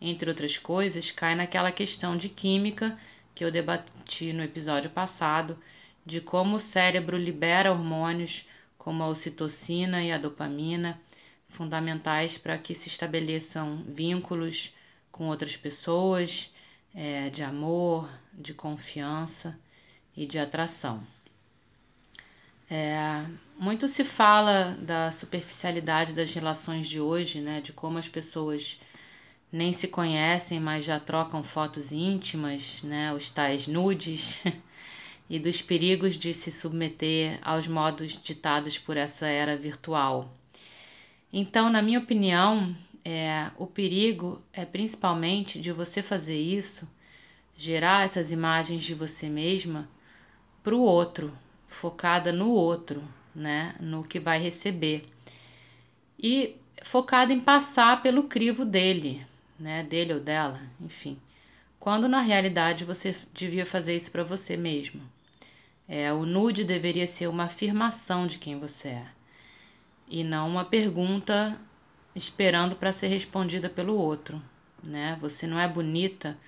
entre 0.00 0.28
outras 0.28 0.58
coisas, 0.58 1.10
cai 1.10 1.34
naquela 1.34 1.72
questão 1.72 2.16
de 2.16 2.28
química 2.28 2.98
que 3.34 3.44
eu 3.44 3.50
debati 3.50 4.32
no 4.32 4.42
episódio 4.42 4.90
passado 4.90 5.58
de 6.04 6.20
como 6.20 6.56
o 6.56 6.60
cérebro 6.60 7.16
libera 7.16 7.72
hormônios 7.72 8.46
como 8.78 9.02
a 9.02 9.08
ocitocina 9.08 10.02
e 10.02 10.10
a 10.10 10.18
dopamina, 10.18 11.00
fundamentais 11.48 12.38
para 12.38 12.56
que 12.56 12.74
se 12.74 12.88
estabeleçam 12.88 13.84
vínculos 13.86 14.74
com 15.12 15.28
outras 15.28 15.56
pessoas, 15.56 16.50
é, 16.94 17.28
de 17.30 17.42
amor, 17.42 18.08
de 18.32 18.54
confiança 18.54 19.58
e 20.16 20.24
de 20.24 20.38
atração. 20.38 21.02
É, 22.70 23.24
muito 23.58 23.88
se 23.88 24.04
fala 24.04 24.76
da 24.80 25.10
superficialidade 25.10 26.12
das 26.12 26.32
relações 26.32 26.88
de 26.88 27.00
hoje, 27.00 27.40
né, 27.40 27.60
de 27.60 27.72
como 27.72 27.98
as 27.98 28.08
pessoas 28.08 28.80
nem 29.52 29.72
se 29.72 29.88
conhecem, 29.88 30.60
mas 30.60 30.84
já 30.84 31.00
trocam 31.00 31.42
fotos 31.42 31.90
íntimas, 31.90 32.82
né, 32.82 33.12
os 33.12 33.28
tais 33.28 33.66
nudes. 33.66 34.40
e 35.30 35.38
dos 35.38 35.62
perigos 35.62 36.16
de 36.16 36.34
se 36.34 36.50
submeter 36.50 37.38
aos 37.40 37.68
modos 37.68 38.20
ditados 38.20 38.76
por 38.76 38.96
essa 38.96 39.28
era 39.28 39.56
virtual. 39.56 40.28
Então, 41.32 41.70
na 41.70 41.80
minha 41.80 42.00
opinião, 42.00 42.74
é, 43.04 43.48
o 43.56 43.64
perigo 43.64 44.42
é 44.52 44.64
principalmente 44.64 45.60
de 45.60 45.70
você 45.70 46.02
fazer 46.02 46.36
isso, 46.36 46.86
gerar 47.56 48.04
essas 48.04 48.32
imagens 48.32 48.82
de 48.82 48.92
você 48.92 49.28
mesma 49.28 49.88
para 50.64 50.74
o 50.74 50.80
outro, 50.80 51.32
focada 51.68 52.32
no 52.32 52.50
outro, 52.50 53.00
né, 53.32 53.76
no 53.78 54.02
que 54.02 54.18
vai 54.18 54.40
receber 54.40 55.06
e 56.18 56.56
focada 56.82 57.32
em 57.32 57.38
passar 57.38 58.02
pelo 58.02 58.24
crivo 58.24 58.64
dele, 58.64 59.24
né, 59.56 59.84
dele 59.84 60.14
ou 60.14 60.20
dela, 60.20 60.60
enfim. 60.80 61.16
Quando 61.78 62.08
na 62.08 62.20
realidade 62.20 62.84
você 62.84 63.14
devia 63.32 63.64
fazer 63.64 63.96
isso 63.96 64.10
para 64.10 64.24
você 64.24 64.56
mesmo. 64.56 65.00
É, 65.92 66.12
o 66.12 66.24
nude 66.24 66.62
deveria 66.62 67.04
ser 67.04 67.26
uma 67.26 67.46
afirmação 67.46 68.24
de 68.24 68.38
quem 68.38 68.60
você 68.60 68.90
é 68.90 69.06
e 70.08 70.22
não 70.22 70.48
uma 70.48 70.64
pergunta 70.64 71.58
esperando 72.14 72.76
para 72.76 72.92
ser 72.92 73.08
respondida 73.08 73.68
pelo 73.68 73.96
outro, 73.96 74.40
né? 74.86 75.18
Você 75.20 75.48
não 75.48 75.58
é 75.58 75.66
bonita 75.66 76.38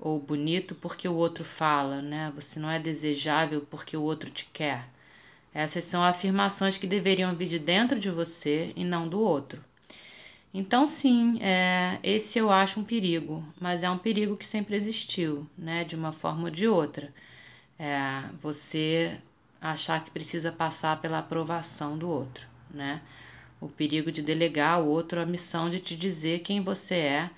ou 0.00 0.18
bonito 0.18 0.74
porque 0.74 1.06
o 1.06 1.14
outro 1.14 1.44
fala, 1.44 2.00
né? 2.00 2.32
Você 2.34 2.58
não 2.58 2.70
é 2.70 2.78
desejável 2.78 3.60
porque 3.70 3.94
o 3.94 4.00
outro 4.00 4.30
te 4.30 4.48
quer. 4.54 4.88
Essas 5.52 5.84
são 5.84 6.02
afirmações 6.02 6.78
que 6.78 6.86
deveriam 6.86 7.36
vir 7.36 7.48
de 7.48 7.58
dentro 7.58 8.00
de 8.00 8.10
você 8.10 8.72
e 8.74 8.86
não 8.86 9.06
do 9.06 9.20
outro. 9.20 9.62
Então, 10.54 10.88
sim, 10.88 11.38
é, 11.42 11.98
esse 12.02 12.38
eu 12.38 12.50
acho 12.50 12.80
um 12.80 12.84
perigo, 12.84 13.44
mas 13.60 13.82
é 13.82 13.90
um 13.90 13.98
perigo 13.98 14.34
que 14.34 14.46
sempre 14.46 14.76
existiu, 14.76 15.46
né? 15.58 15.84
De 15.84 15.94
uma 15.94 16.10
forma 16.10 16.44
ou 16.44 16.50
de 16.50 16.66
outra 16.66 17.12
é 17.78 18.28
você 18.40 19.20
achar 19.60 20.04
que 20.04 20.10
precisa 20.10 20.52
passar 20.52 21.00
pela 21.00 21.18
aprovação 21.20 21.98
do 21.98 22.08
outro, 22.08 22.46
né? 22.70 23.02
O 23.60 23.68
perigo 23.68 24.12
de 24.12 24.22
delegar 24.22 24.74
ao 24.76 24.86
outro 24.88 25.20
a 25.20 25.26
missão 25.26 25.70
de 25.70 25.80
te 25.80 25.96
dizer 25.96 26.40
quem 26.40 26.60
você 26.62 26.94
é 26.96 27.30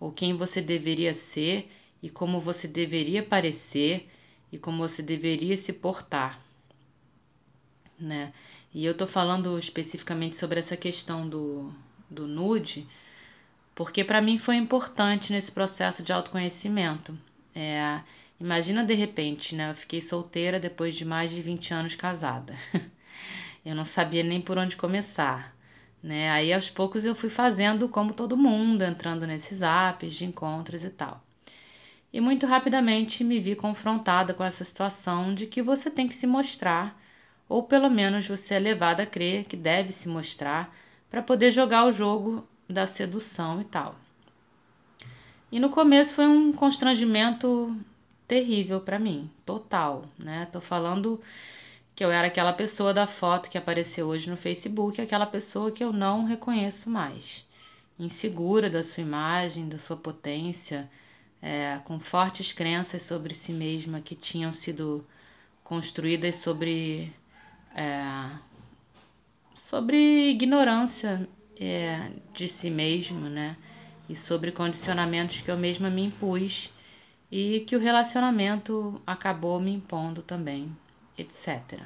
ou 0.00 0.12
quem 0.12 0.36
você 0.36 0.60
deveria 0.62 1.14
ser 1.14 1.70
e 2.02 2.10
como 2.10 2.40
você 2.40 2.68
deveria 2.68 3.22
parecer 3.22 4.10
e 4.52 4.58
como 4.58 4.78
você 4.78 5.02
deveria 5.02 5.56
se 5.56 5.72
portar. 5.72 6.40
né? 7.98 8.32
E 8.74 8.84
eu 8.84 8.96
tô 8.96 9.06
falando 9.06 9.58
especificamente 9.58 10.36
sobre 10.36 10.58
essa 10.60 10.76
questão 10.76 11.28
do, 11.28 11.72
do 12.08 12.26
nude, 12.26 12.86
porque 13.74 14.04
para 14.04 14.22
mim 14.22 14.38
foi 14.38 14.56
importante 14.56 15.32
nesse 15.32 15.52
processo 15.52 16.02
de 16.02 16.12
autoconhecimento. 16.12 17.16
É, 17.54 18.00
imagina 18.40 18.82
de 18.84 18.94
repente, 18.94 19.54
né? 19.54 19.70
Eu 19.70 19.74
fiquei 19.74 20.00
solteira 20.00 20.58
depois 20.58 20.94
de 20.94 21.04
mais 21.04 21.30
de 21.30 21.42
20 21.42 21.74
anos 21.74 21.94
casada. 21.94 22.56
eu 23.64 23.74
não 23.74 23.84
sabia 23.84 24.22
nem 24.22 24.40
por 24.40 24.58
onde 24.58 24.76
começar. 24.76 25.54
Né? 26.02 26.30
Aí 26.30 26.52
aos 26.52 26.70
poucos 26.70 27.04
eu 27.04 27.14
fui 27.14 27.28
fazendo 27.28 27.88
como 27.88 28.14
todo 28.14 28.36
mundo, 28.36 28.82
entrando 28.82 29.26
nesses 29.26 29.60
apps 29.60 30.14
de 30.14 30.24
encontros 30.24 30.82
e 30.84 30.90
tal. 30.90 31.22
E 32.12 32.20
muito 32.20 32.46
rapidamente 32.46 33.22
me 33.22 33.38
vi 33.38 33.54
confrontada 33.54 34.34
com 34.34 34.42
essa 34.42 34.64
situação 34.64 35.34
de 35.34 35.46
que 35.46 35.62
você 35.62 35.90
tem 35.90 36.08
que 36.08 36.14
se 36.14 36.26
mostrar, 36.26 36.98
ou 37.48 37.62
pelo 37.62 37.90
menos 37.90 38.26
você 38.26 38.54
é 38.54 38.58
levada 38.58 39.02
a 39.02 39.06
crer 39.06 39.44
que 39.44 39.56
deve 39.56 39.92
se 39.92 40.08
mostrar 40.08 40.74
para 41.10 41.22
poder 41.22 41.52
jogar 41.52 41.84
o 41.84 41.92
jogo 41.92 42.46
da 42.68 42.86
sedução 42.86 43.60
e 43.60 43.64
tal. 43.64 43.94
E 45.52 45.58
no 45.58 45.70
começo 45.70 46.14
foi 46.14 46.26
um 46.26 46.52
constrangimento 46.52 47.76
terrível 48.30 48.80
para 48.80 48.96
mim, 48.96 49.28
total, 49.44 50.04
né? 50.16 50.46
Tô 50.52 50.60
falando 50.60 51.20
que 51.96 52.04
eu 52.04 52.12
era 52.12 52.28
aquela 52.28 52.52
pessoa 52.52 52.94
da 52.94 53.04
foto 53.04 53.50
que 53.50 53.58
apareceu 53.58 54.06
hoje 54.06 54.30
no 54.30 54.36
Facebook, 54.36 55.00
aquela 55.00 55.26
pessoa 55.26 55.72
que 55.72 55.82
eu 55.82 55.92
não 55.92 56.24
reconheço 56.24 56.88
mais. 56.88 57.44
Insegura 57.98 58.70
da 58.70 58.84
sua 58.84 59.02
imagem, 59.02 59.68
da 59.68 59.80
sua 59.80 59.96
potência, 59.96 60.88
é, 61.42 61.80
com 61.84 61.98
fortes 61.98 62.52
crenças 62.52 63.02
sobre 63.02 63.34
si 63.34 63.52
mesma 63.52 64.00
que 64.00 64.14
tinham 64.14 64.54
sido 64.54 65.04
construídas 65.64 66.36
sobre, 66.36 67.12
é, 67.74 68.30
sobre 69.56 70.30
ignorância 70.30 71.28
é, 71.58 72.12
de 72.32 72.46
si 72.46 72.70
mesmo, 72.70 73.28
né? 73.28 73.56
E 74.08 74.14
sobre 74.14 74.52
condicionamentos 74.52 75.40
que 75.40 75.50
eu 75.50 75.56
mesma 75.56 75.90
me 75.90 76.04
impus 76.04 76.70
e 77.30 77.60
que 77.60 77.76
o 77.76 77.80
relacionamento 77.80 79.00
acabou 79.06 79.60
me 79.60 79.72
impondo 79.72 80.22
também 80.22 80.74
etc. 81.20 81.80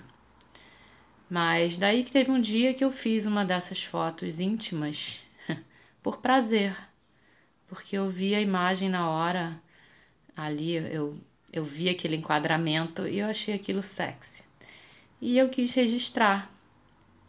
Mas 1.29 1.79
daí 1.79 2.05
que 2.05 2.13
teve 2.13 2.31
um 2.31 2.41
dia 2.41 2.75
que 2.75 2.85
eu 2.85 2.93
fiz 2.93 3.27
uma 3.27 3.45
dessas 3.45 3.83
fotos 3.83 4.41
íntimas 4.41 5.21
por 6.03 6.19
prazer, 6.19 6.77
porque 7.67 7.97
eu 7.97 8.11
vi 8.11 8.35
a 8.35 8.41
imagem 8.41 8.89
na 8.89 9.09
hora 9.09 9.61
ali, 10.37 10.75
eu, 10.75 11.19
eu 11.53 11.65
vi 11.65 11.89
aquele 11.89 12.17
enquadramento 12.17 13.07
e 13.07 13.19
eu 13.19 13.27
achei 13.27 13.55
aquilo 13.55 13.83
sexy. 13.83 14.45
E 15.21 15.39
eu 15.39 15.49
quis 15.49 15.73
registrar. 15.73 16.51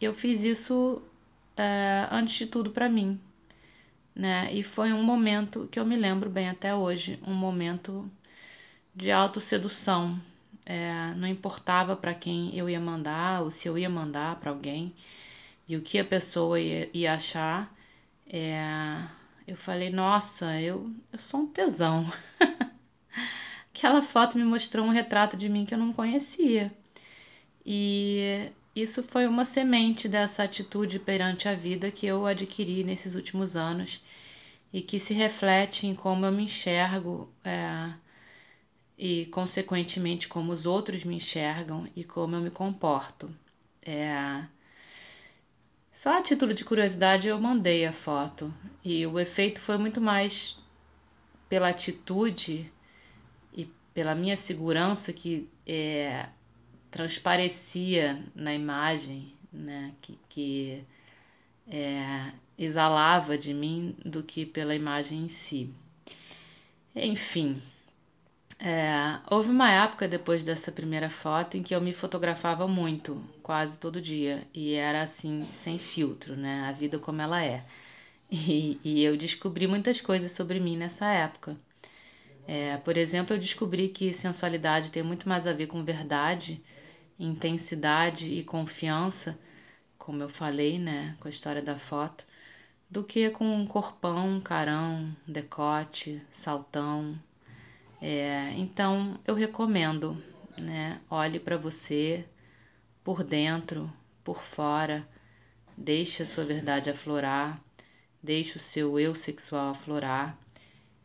Eu 0.00 0.12
fiz 0.12 0.42
isso 0.42 1.00
é, 1.56 2.06
antes 2.10 2.34
de 2.36 2.46
tudo 2.46 2.70
para 2.70 2.88
mim, 2.88 3.18
né? 4.16 4.48
E 4.52 4.62
foi 4.62 4.92
um 4.92 5.02
momento 5.02 5.68
que 5.70 5.78
eu 5.78 5.84
me 5.84 5.96
lembro 5.96 6.30
bem 6.30 6.48
até 6.48 6.74
hoje, 6.74 7.20
um 7.26 7.34
momento 7.34 8.10
de 8.94 9.12
autosedução, 9.12 10.18
é, 10.64 11.12
não 11.16 11.28
importava 11.28 11.94
para 11.94 12.14
quem 12.14 12.56
eu 12.56 12.68
ia 12.68 12.80
mandar 12.80 13.42
ou 13.42 13.50
se 13.50 13.68
eu 13.68 13.76
ia 13.78 13.90
mandar 13.90 14.36
para 14.36 14.50
alguém 14.50 14.94
e 15.68 15.76
o 15.76 15.82
que 15.82 15.98
a 15.98 16.04
pessoa 16.04 16.58
ia, 16.58 16.88
ia 16.94 17.14
achar. 17.14 17.72
É, 18.28 19.04
eu 19.46 19.56
falei, 19.56 19.90
nossa, 19.90 20.60
eu, 20.60 20.90
eu 21.12 21.18
sou 21.18 21.40
um 21.40 21.46
tesão. 21.46 22.04
Aquela 23.74 24.02
foto 24.02 24.38
me 24.38 24.44
mostrou 24.44 24.86
um 24.86 24.90
retrato 24.90 25.36
de 25.36 25.48
mim 25.48 25.66
que 25.66 25.74
eu 25.74 25.78
não 25.78 25.92
conhecia. 25.92 26.72
E 27.64 28.50
isso 28.76 29.02
foi 29.02 29.26
uma 29.26 29.44
semente 29.44 30.08
dessa 30.08 30.44
atitude 30.44 30.98
perante 30.98 31.48
a 31.48 31.54
vida 31.54 31.90
que 31.90 32.06
eu 32.06 32.26
adquiri 32.26 32.84
nesses 32.84 33.14
últimos 33.16 33.56
anos 33.56 34.02
e 34.72 34.82
que 34.82 35.00
se 35.00 35.14
reflete 35.14 35.86
em 35.86 35.94
como 35.94 36.26
eu 36.26 36.32
me 36.32 36.44
enxergo. 36.44 37.32
É, 37.42 37.94
e, 38.98 39.26
consequentemente, 39.26 40.28
como 40.28 40.52
os 40.52 40.64
outros 40.66 41.04
me 41.04 41.16
enxergam 41.16 41.86
e 41.94 42.02
como 42.04 42.34
eu 42.36 42.40
me 42.40 42.50
comporto. 42.50 43.30
É... 43.82 44.44
Só 45.92 46.18
a 46.18 46.22
título 46.22 46.52
de 46.52 46.64
curiosidade 46.64 47.28
eu 47.28 47.40
mandei 47.40 47.86
a 47.86 47.92
foto 47.92 48.52
e 48.84 49.06
o 49.06 49.18
efeito 49.18 49.60
foi 49.60 49.78
muito 49.78 50.00
mais 50.00 50.58
pela 51.48 51.68
atitude 51.68 52.70
e 53.52 53.64
pela 53.94 54.14
minha 54.14 54.36
segurança 54.36 55.12
que 55.12 55.48
é, 55.66 56.28
transparecia 56.96 58.18
na 58.34 58.54
imagem, 58.54 59.34
né, 59.52 59.92
que, 60.00 60.18
que 60.30 60.84
é, 61.68 62.32
exalava 62.58 63.36
de 63.36 63.52
mim 63.52 63.94
do 64.02 64.22
que 64.22 64.46
pela 64.46 64.74
imagem 64.74 65.24
em 65.24 65.28
si. 65.28 65.70
Enfim, 66.94 67.60
é, 68.58 69.18
houve 69.30 69.50
uma 69.50 69.70
época 69.70 70.08
depois 70.08 70.42
dessa 70.42 70.72
primeira 70.72 71.10
foto 71.10 71.58
em 71.58 71.62
que 71.62 71.74
eu 71.74 71.82
me 71.82 71.92
fotografava 71.92 72.66
muito, 72.66 73.22
quase 73.42 73.78
todo 73.78 74.00
dia, 74.00 74.42
e 74.54 74.72
era 74.72 75.02
assim, 75.02 75.46
sem 75.52 75.78
filtro, 75.78 76.34
né? 76.34 76.64
A 76.66 76.72
vida 76.72 76.98
como 76.98 77.20
ela 77.20 77.44
é. 77.44 77.62
E, 78.30 78.80
e 78.82 79.04
eu 79.04 79.16
descobri 79.18 79.66
muitas 79.66 80.00
coisas 80.00 80.32
sobre 80.32 80.58
mim 80.58 80.78
nessa 80.78 81.06
época. 81.06 81.56
É, 82.48 82.76
por 82.78 82.96
exemplo, 82.96 83.34
eu 83.34 83.40
descobri 83.40 83.88
que 83.88 84.14
sensualidade 84.14 84.90
tem 84.92 85.02
muito 85.02 85.28
mais 85.28 85.46
a 85.46 85.52
ver 85.52 85.66
com 85.66 85.84
verdade, 85.84 86.62
intensidade 87.18 88.28
e 88.28 88.44
confiança, 88.44 89.38
como 89.98 90.22
eu 90.22 90.28
falei, 90.28 90.78
né, 90.78 91.16
com 91.20 91.28
a 91.28 91.30
história 91.30 91.62
da 91.62 91.78
foto, 91.78 92.24
do 92.90 93.02
que 93.02 93.30
com 93.30 93.44
um 93.44 93.66
corpão, 93.66 94.40
carão, 94.40 95.14
decote, 95.26 96.22
saltão, 96.30 97.18
é, 98.00 98.52
então 98.56 99.18
eu 99.26 99.34
recomendo, 99.34 100.16
né? 100.56 101.00
Olhe 101.10 101.40
para 101.40 101.56
você 101.56 102.24
por 103.02 103.24
dentro, 103.24 103.90
por 104.22 104.42
fora, 104.42 105.06
deixe 105.76 106.22
a 106.22 106.26
sua 106.26 106.44
verdade 106.44 106.90
aflorar, 106.90 107.60
deixe 108.22 108.58
o 108.58 108.60
seu 108.60 108.98
eu 108.98 109.14
sexual 109.14 109.70
aflorar 109.70 110.38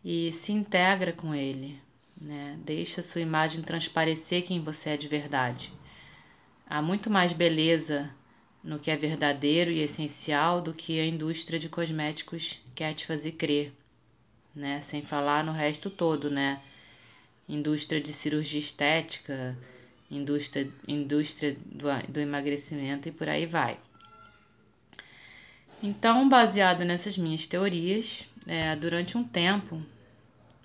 e 0.03 0.33
se 0.33 0.51
integra 0.51 1.13
com 1.13 1.33
ele, 1.33 1.81
né? 2.19 2.59
Deixe 2.63 2.99
a 2.99 3.03
sua 3.03 3.21
imagem 3.21 3.61
transparecer 3.61 4.43
quem 4.43 4.61
você 4.61 4.91
é 4.91 4.97
de 4.97 5.07
verdade. 5.07 5.71
Há 6.73 6.81
muito 6.81 7.09
mais 7.09 7.33
beleza 7.33 8.09
no 8.63 8.79
que 8.79 8.89
é 8.89 8.95
verdadeiro 8.95 9.69
e 9.69 9.81
essencial 9.81 10.61
do 10.61 10.73
que 10.73 11.01
a 11.01 11.05
indústria 11.05 11.59
de 11.59 11.67
cosméticos 11.67 12.61
quer 12.73 12.93
te 12.93 13.05
fazer 13.05 13.33
crer, 13.33 13.73
né? 14.55 14.79
Sem 14.79 15.01
falar 15.01 15.43
no 15.43 15.51
resto 15.51 15.89
todo, 15.89 16.31
né? 16.31 16.61
indústria 17.49 17.99
de 17.99 18.13
cirurgia 18.13 18.61
estética, 18.61 19.57
indústria, 20.09 20.71
indústria 20.87 21.57
do, 21.65 21.87
do 22.07 22.21
emagrecimento 22.21 23.09
e 23.09 23.11
por 23.11 23.27
aí 23.27 23.45
vai. 23.45 23.77
Então, 25.83 26.29
baseado 26.29 26.85
nessas 26.85 27.17
minhas 27.17 27.45
teorias, 27.47 28.25
é, 28.47 28.73
durante 28.77 29.17
um 29.17 29.25
tempo, 29.25 29.83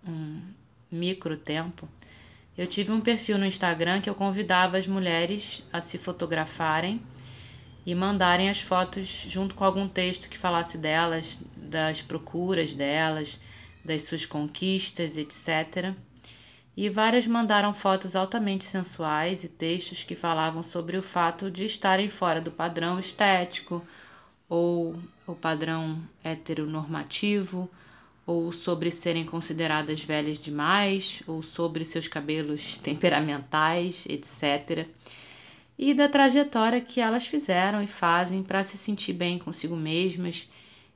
um 0.07 0.41
micro 0.89 1.37
tempo, 1.37 1.89
eu 2.57 2.67
tive 2.67 2.93
um 2.93 3.01
perfil 3.01 3.39
no 3.39 3.47
Instagram 3.47 4.01
que 4.01 4.09
eu 4.09 4.15
convidava 4.15 4.79
as 4.79 4.87
mulheres 4.87 5.63
a 5.73 5.81
se 5.81 5.99
fotografarem 5.99 7.01
e 7.85 7.95
mandarem 7.95 8.51
as 8.51 8.61
fotos 8.61 9.07
junto 9.07 9.55
com 9.55 9.65
algum 9.65 9.89
texto 9.89 10.29
que 10.29 10.39
falasse 10.39 10.77
delas, 10.77 11.39
das 11.57 12.03
procuras 12.03 12.75
delas, 12.75 13.41
das 13.85 14.03
suas 14.03 14.27
conquistas, 14.27 15.17
etc 15.17 15.95
e 16.77 16.91
várias 16.91 17.27
mandaram 17.27 17.73
fotos 17.73 18.15
altamente 18.15 18.65
sensuais 18.65 19.43
e 19.43 19.49
textos 19.49 20.05
que 20.05 20.15
falavam 20.15 20.63
sobre 20.63 20.99
o 20.99 21.03
fato 21.03 21.51
de 21.51 21.65
estarem 21.65 22.11
fora 22.11 22.39
do 22.39 22.51
padrão 22.51 22.99
estético 22.99 23.83
ou 24.47 24.95
o 25.27 25.35
padrão 25.35 26.03
heteronormativo, 26.23 27.69
ou 28.27 28.51
sobre 28.53 28.91
serem 28.91 29.25
consideradas 29.25 30.03
velhas 30.03 30.39
demais, 30.39 31.23
ou 31.27 31.43
sobre 31.43 31.85
seus 31.85 32.09
cabelos 32.09 32.79
temperamentais, 32.83 34.05
etc. 34.09 34.89
E 35.79 35.95
da 35.95 36.09
trajetória 36.09 36.81
que 36.81 37.01
elas 37.01 37.27
fizeram 37.27 37.83
e 37.83 37.87
fazem 37.87 38.43
para 38.43 38.65
se 38.65 38.77
sentir 38.77 39.13
bem 39.13 39.39
consigo 39.39 39.77
mesmas, 39.77 40.49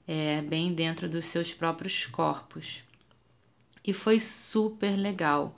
é, 0.08 0.42
bem 0.42 0.74
dentro 0.74 1.08
dos 1.08 1.26
seus 1.26 1.54
próprios 1.54 2.06
corpos. 2.06 2.82
E 3.86 3.92
foi 3.92 4.18
super 4.18 4.96
legal 4.96 5.56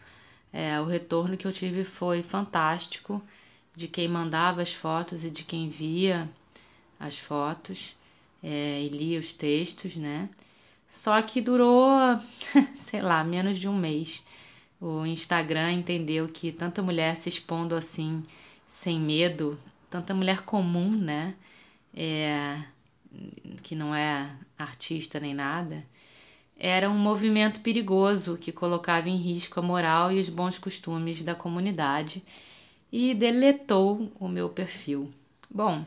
é, 0.52 0.78
o 0.80 0.84
retorno 0.84 1.36
que 1.36 1.46
eu 1.46 1.52
tive 1.52 1.82
foi 1.82 2.22
fantástico 2.22 3.22
de 3.74 3.88
quem 3.88 4.06
mandava 4.06 4.60
as 4.60 4.72
fotos 4.72 5.24
e 5.24 5.30
de 5.30 5.44
quem 5.44 5.70
via 5.70 6.28
as 7.00 7.18
fotos 7.18 7.96
é, 8.42 8.82
e 8.82 8.88
lia 8.88 9.18
os 9.18 9.32
textos, 9.32 9.96
né? 9.96 10.28
Só 10.92 11.20
que 11.22 11.40
durou, 11.40 11.90
sei 12.84 13.00
lá, 13.00 13.24
menos 13.24 13.58
de 13.58 13.66
um 13.66 13.76
mês. 13.76 14.22
O 14.78 15.06
Instagram 15.06 15.72
entendeu 15.72 16.28
que 16.28 16.52
tanta 16.52 16.82
mulher 16.82 17.16
se 17.16 17.30
expondo 17.30 17.74
assim, 17.74 18.22
sem 18.70 19.00
medo, 19.00 19.58
tanta 19.88 20.12
mulher 20.12 20.42
comum, 20.42 20.90
né? 20.90 21.34
É, 21.94 22.62
que 23.62 23.74
não 23.74 23.94
é 23.94 24.30
artista 24.58 25.18
nem 25.18 25.32
nada, 25.34 25.84
era 26.58 26.88
um 26.90 26.98
movimento 26.98 27.60
perigoso 27.62 28.36
que 28.36 28.52
colocava 28.52 29.08
em 29.08 29.16
risco 29.16 29.58
a 29.58 29.62
moral 29.62 30.12
e 30.12 30.20
os 30.20 30.28
bons 30.28 30.58
costumes 30.58 31.22
da 31.22 31.34
comunidade 31.34 32.22
e 32.92 33.14
deletou 33.14 34.12
o 34.20 34.28
meu 34.28 34.50
perfil. 34.50 35.10
Bom, 35.50 35.84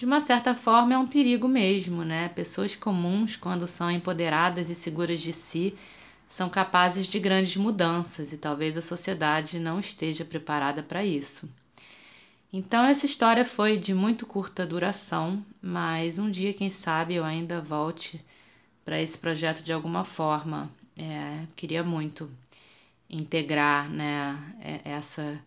de 0.00 0.06
uma 0.06 0.22
certa 0.22 0.54
forma 0.54 0.94
é 0.94 0.98
um 0.98 1.06
perigo 1.06 1.46
mesmo, 1.46 2.02
né? 2.02 2.30
Pessoas 2.30 2.74
comuns, 2.74 3.36
quando 3.36 3.66
são 3.66 3.90
empoderadas 3.90 4.70
e 4.70 4.74
seguras 4.74 5.20
de 5.20 5.30
si, 5.30 5.76
são 6.26 6.48
capazes 6.48 7.06
de 7.06 7.20
grandes 7.20 7.54
mudanças 7.58 8.32
e 8.32 8.38
talvez 8.38 8.78
a 8.78 8.80
sociedade 8.80 9.58
não 9.58 9.78
esteja 9.78 10.24
preparada 10.24 10.82
para 10.82 11.04
isso. 11.04 11.46
Então, 12.50 12.86
essa 12.86 13.04
história 13.04 13.44
foi 13.44 13.76
de 13.76 13.92
muito 13.92 14.24
curta 14.24 14.66
duração, 14.66 15.44
mas 15.60 16.18
um 16.18 16.30
dia, 16.30 16.54
quem 16.54 16.70
sabe, 16.70 17.16
eu 17.16 17.24
ainda 17.24 17.60
volte 17.60 18.24
para 18.86 19.02
esse 19.02 19.18
projeto 19.18 19.62
de 19.62 19.70
alguma 19.70 20.02
forma. 20.02 20.70
É, 20.96 21.44
queria 21.54 21.84
muito 21.84 22.30
integrar 23.10 23.90
né, 23.90 24.82
essa 24.82 25.38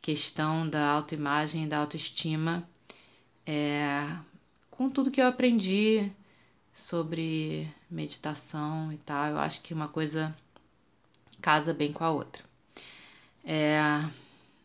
questão 0.00 0.68
da 0.68 0.90
autoimagem 0.90 1.62
e 1.62 1.68
da 1.68 1.78
autoestima 1.78 2.68
é, 3.46 4.16
com 4.70 4.88
tudo 4.88 5.10
que 5.10 5.20
eu 5.20 5.26
aprendi 5.26 6.10
sobre 6.74 7.68
meditação 7.90 8.92
e 8.92 8.96
tal. 8.98 9.30
Eu 9.30 9.38
acho 9.38 9.60
que 9.62 9.74
uma 9.74 9.88
coisa 9.88 10.34
casa 11.40 11.74
bem 11.74 11.92
com 11.92 12.04
a 12.04 12.10
outra. 12.10 12.42
É, 13.44 13.80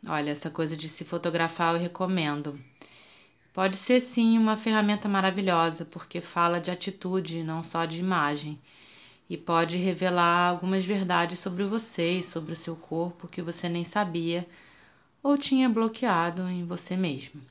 olha, 0.08 0.32
essa 0.32 0.50
coisa 0.50 0.78
de 0.78 0.88
se 0.88 1.04
fotografar 1.04 1.74
eu 1.74 1.82
recomendo. 1.82 2.60
Pode 3.54 3.76
ser 3.78 4.02
sim 4.02 4.38
uma 4.38 4.56
ferramenta 4.56 5.10
maravilhosa, 5.10 5.84
porque 5.84 6.22
fala 6.22 6.62
de 6.62 6.70
atitude, 6.70 7.44
não 7.44 7.63
só 7.63 7.86
de 7.86 8.00
imagem, 8.00 8.60
e 9.28 9.36
pode 9.36 9.78
revelar 9.78 10.50
algumas 10.50 10.86
verdades 10.86 11.40
sobre 11.40 11.63
você 11.63 12.20
e 12.20 12.24
sobre 12.24 12.54
o 12.54 12.56
seu 12.56 12.76
corpo 12.76 13.28
que 13.28 13.42
você 13.42 13.68
nem 13.68 13.84
sabia 13.84 14.48
ou 15.24 15.38
tinha 15.38 15.68
bloqueado 15.68 16.48
em 16.48 16.63
você 16.66 16.96
mesmo. 16.96 17.42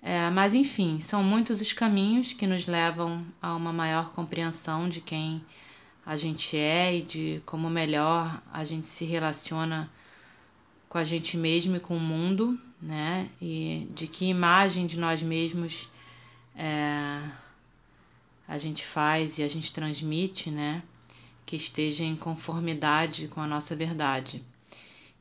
É, 0.00 0.30
mas 0.30 0.54
enfim, 0.54 1.00
são 1.00 1.22
muitos 1.22 1.60
os 1.60 1.72
caminhos 1.72 2.32
que 2.32 2.46
nos 2.46 2.66
levam 2.66 3.26
a 3.42 3.54
uma 3.54 3.72
maior 3.72 4.12
compreensão 4.12 4.88
de 4.88 5.00
quem 5.00 5.44
a 6.06 6.16
gente 6.16 6.56
é 6.56 6.96
e 6.96 7.02
de 7.02 7.42
como 7.44 7.68
melhor 7.68 8.40
a 8.52 8.64
gente 8.64 8.86
se 8.86 9.04
relaciona 9.04 9.90
com 10.88 10.98
a 10.98 11.04
gente 11.04 11.36
mesmo 11.36 11.76
e 11.76 11.80
com 11.80 11.96
o 11.96 12.00
mundo, 12.00 12.58
né? 12.80 13.28
E 13.42 13.88
de 13.94 14.06
que 14.06 14.24
imagem 14.24 14.86
de 14.86 14.98
nós 14.98 15.22
mesmos 15.22 15.90
é, 16.56 17.22
a 18.46 18.56
gente 18.56 18.84
faz 18.86 19.38
e 19.38 19.42
a 19.42 19.48
gente 19.48 19.72
transmite, 19.72 20.50
né? 20.50 20.82
Que 21.44 21.56
esteja 21.56 22.04
em 22.04 22.16
conformidade 22.16 23.28
com 23.28 23.40
a 23.40 23.46
nossa 23.46 23.76
verdade. 23.76 24.42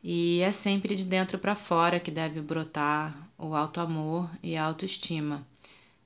E 0.09 0.39
é 0.39 0.53
sempre 0.53 0.95
de 0.95 1.03
dentro 1.03 1.37
para 1.37 1.53
fora 1.53 1.99
que 1.99 2.09
deve 2.09 2.39
brotar 2.39 3.29
o 3.37 3.53
alto 3.53 3.81
amor 3.81 4.29
e 4.41 4.55
a 4.55 4.63
autoestima, 4.63 5.45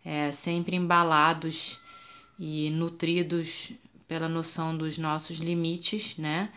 é, 0.03 0.31
sempre 0.31 0.75
embalados 0.75 1.79
e 2.39 2.71
nutridos 2.71 3.73
pela 4.07 4.27
noção 4.27 4.75
dos 4.75 4.97
nossos 4.97 5.37
limites, 5.37 6.17
né? 6.17 6.51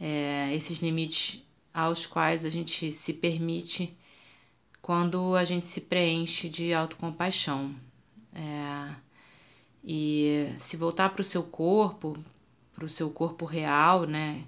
É, 0.00 0.54
esses 0.54 0.78
limites 0.78 1.42
aos 1.74 2.06
quais 2.06 2.44
a 2.44 2.48
gente 2.48 2.92
se 2.92 3.12
permite 3.12 3.92
quando 4.80 5.34
a 5.34 5.44
gente 5.44 5.66
se 5.66 5.80
preenche 5.80 6.48
de 6.48 6.72
autocompaixão. 6.72 7.74
É, 8.32 8.94
e 9.82 10.46
se 10.60 10.76
voltar 10.76 11.08
para 11.08 11.22
o 11.22 11.24
seu 11.24 11.42
corpo, 11.42 12.16
para 12.72 12.84
o 12.84 12.88
seu 12.88 13.10
corpo 13.10 13.44
real, 13.44 14.06
né? 14.06 14.44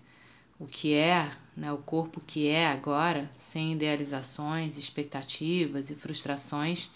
O 0.61 0.67
que 0.69 0.95
é 0.95 1.29
né, 1.57 1.73
o 1.73 1.79
corpo 1.79 2.21
que 2.21 2.49
é 2.49 2.67
agora, 2.67 3.31
sem 3.39 3.73
idealizações, 3.73 4.77
expectativas 4.77 5.91
e 5.91 5.95
frustrações, 5.95 6.91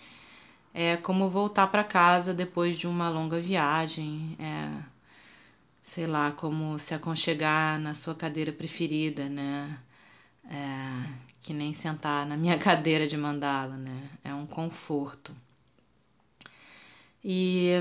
é 0.74 0.96
como 0.96 1.30
voltar 1.30 1.68
para 1.68 1.82
casa 1.84 2.34
depois 2.34 2.78
de 2.78 2.86
uma 2.86 3.08
longa 3.08 3.40
viagem, 3.40 4.36
é, 4.38 4.82
sei 5.82 6.06
lá, 6.06 6.32
como 6.32 6.78
se 6.78 6.94
aconchegar 6.94 7.80
na 7.80 7.94
sua 7.94 8.14
cadeira 8.14 8.52
preferida, 8.52 9.28
né? 9.28 9.78
É, 10.50 11.10
que 11.42 11.52
nem 11.54 11.72
sentar 11.72 12.26
na 12.26 12.36
minha 12.36 12.58
cadeira 12.60 13.08
de 13.08 13.16
mandala, 13.16 13.76
né? 13.76 14.02
É 14.24 14.34
um 14.34 14.46
conforto. 14.46 15.34
E 17.24 17.72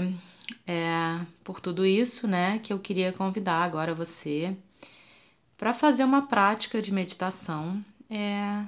é 0.68 1.26
por 1.44 1.60
tudo 1.62 1.86
isso, 1.86 2.28
né, 2.28 2.60
que 2.60 2.74
eu 2.74 2.80
queria 2.80 3.14
convidar 3.14 3.64
agora 3.64 3.94
você 3.96 4.56
para 5.60 5.74
fazer 5.74 6.06
uma 6.06 6.26
prática 6.26 6.82
de 6.82 6.90
meditação 6.90 7.84
é, 8.10 8.64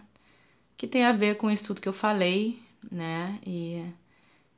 que 0.75 0.85
tem 0.85 1.05
a 1.05 1.13
ver 1.13 1.37
com 1.37 1.49
isso 1.49 1.63
tudo 1.63 1.79
que 1.79 1.87
eu 1.87 1.93
falei, 1.93 2.61
né? 2.91 3.39
E 3.47 3.85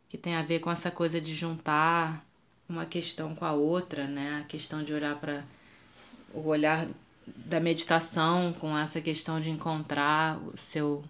que 0.10 0.18
tem 0.18 0.34
a 0.34 0.42
ver 0.42 0.60
com 0.60 0.72
essa 0.72 0.90
coisa 0.90 1.22
de 1.22 1.36
juntar 1.36 2.26
uma 2.68 2.88
questão 2.88 3.36
com 3.36 3.46
a 3.46 3.54
outra, 3.54 4.08
né? 4.08 4.42
A 4.42 4.46
questão 4.46 4.84
de 4.84 4.92
olhar 4.92 5.16
para 5.20 5.46
o 6.34 6.48
olhar 6.48 6.88
da 7.28 7.60
meditação 7.60 8.52
com 8.54 8.76
essa 8.76 9.00
questão 9.00 9.40
de 9.40 9.52
encontrar 9.52 10.40
o 10.40 10.58
seu 10.58 11.04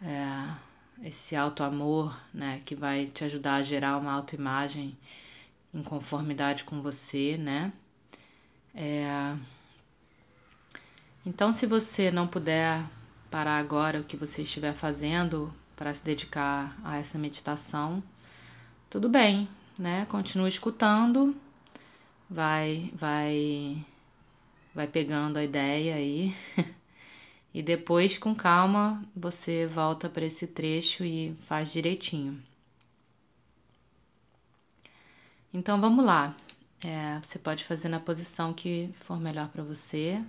é, 0.00 1.08
esse 1.08 1.34
auto 1.34 1.64
amor, 1.64 2.16
né? 2.32 2.62
Que 2.64 2.76
vai 2.76 3.06
te 3.06 3.24
ajudar 3.24 3.56
a 3.56 3.62
gerar 3.64 3.98
uma 3.98 4.12
autoimagem 4.12 4.96
em 5.74 5.82
conformidade 5.82 6.62
com 6.62 6.80
você, 6.80 7.36
né? 7.36 7.72
É, 8.72 9.34
então, 11.26 11.52
se 11.52 11.66
você 11.66 12.08
não 12.08 12.28
puder 12.28 12.86
parar 13.28 13.58
agora 13.58 14.00
o 14.00 14.04
que 14.04 14.16
você 14.16 14.42
estiver 14.42 14.72
fazendo 14.72 15.52
para 15.74 15.92
se 15.92 16.04
dedicar 16.04 16.78
a 16.84 16.98
essa 16.98 17.18
meditação, 17.18 18.00
tudo 18.88 19.08
bem, 19.08 19.48
né? 19.76 20.06
Continue 20.08 20.48
escutando, 20.48 21.36
vai, 22.30 22.92
vai, 22.94 23.84
vai 24.72 24.86
pegando 24.86 25.38
a 25.38 25.42
ideia 25.42 25.96
aí. 25.96 26.32
e 27.52 27.60
depois, 27.60 28.16
com 28.16 28.32
calma, 28.32 29.04
você 29.14 29.66
volta 29.66 30.08
para 30.08 30.24
esse 30.24 30.46
trecho 30.46 31.04
e 31.04 31.34
faz 31.40 31.72
direitinho. 31.72 32.40
Então 35.52 35.80
vamos 35.80 36.04
lá. 36.04 36.36
É, 36.84 37.18
você 37.20 37.36
pode 37.36 37.64
fazer 37.64 37.88
na 37.88 37.98
posição 37.98 38.54
que 38.54 38.94
for 39.00 39.18
melhor 39.18 39.48
para 39.48 39.64
você 39.64 40.22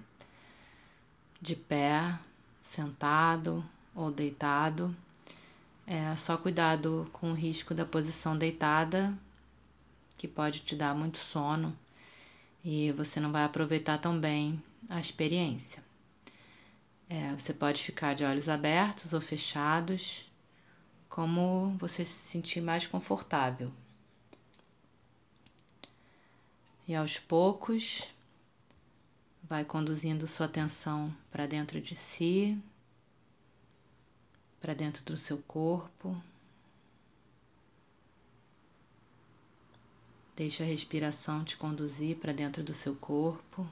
de 1.42 1.56
pé, 1.56 2.18
sentado 2.62 3.64
ou 3.96 4.12
deitado. 4.12 4.96
É 5.86 6.16
só 6.16 6.38
cuidado 6.38 7.10
com 7.14 7.32
o 7.32 7.36
risco 7.36 7.74
da 7.74 7.86
posição 7.86 8.38
deitada, 8.38 9.18
que 10.18 10.28
pode 10.28 10.60
te 10.60 10.76
dar 10.76 10.94
muito 10.96 11.18
sono 11.18 11.78
e 12.64 12.92
você 12.92 13.20
não 13.20 13.32
vai 13.32 13.46
aproveitar 13.46 13.98
tão 13.98 14.20
bem 14.20 14.62
a 14.90 15.00
experiência. 15.00 15.82
É, 17.10 17.32
você 17.32 17.54
pode 17.54 17.82
ficar 17.82 18.14
de 18.14 18.26
olhos 18.26 18.50
abertos 18.50 19.14
ou 19.14 19.22
fechados, 19.22 20.30
como 21.08 21.78
você 21.80 22.04
se 22.04 22.28
sentir 22.28 22.60
mais 22.60 22.86
confortável. 22.86 23.72
E 26.86 26.94
aos 26.94 27.18
poucos, 27.18 28.04
vai 29.48 29.64
conduzindo 29.64 30.28
sua 30.28 30.46
atenção 30.46 31.14
para 31.32 31.48
dentro 31.48 31.80
de 31.80 31.96
si, 31.96 32.62
para 34.60 34.74
dentro 34.74 35.04
do 35.06 35.16
seu 35.16 35.38
corpo. 35.38 36.22
Deixa 40.36 40.64
a 40.64 40.68
respiração 40.68 41.44
te 41.46 41.56
conduzir 41.56 42.18
para 42.18 42.34
dentro 42.34 42.62
do 42.62 42.74
seu 42.74 42.96
corpo. 42.96 43.66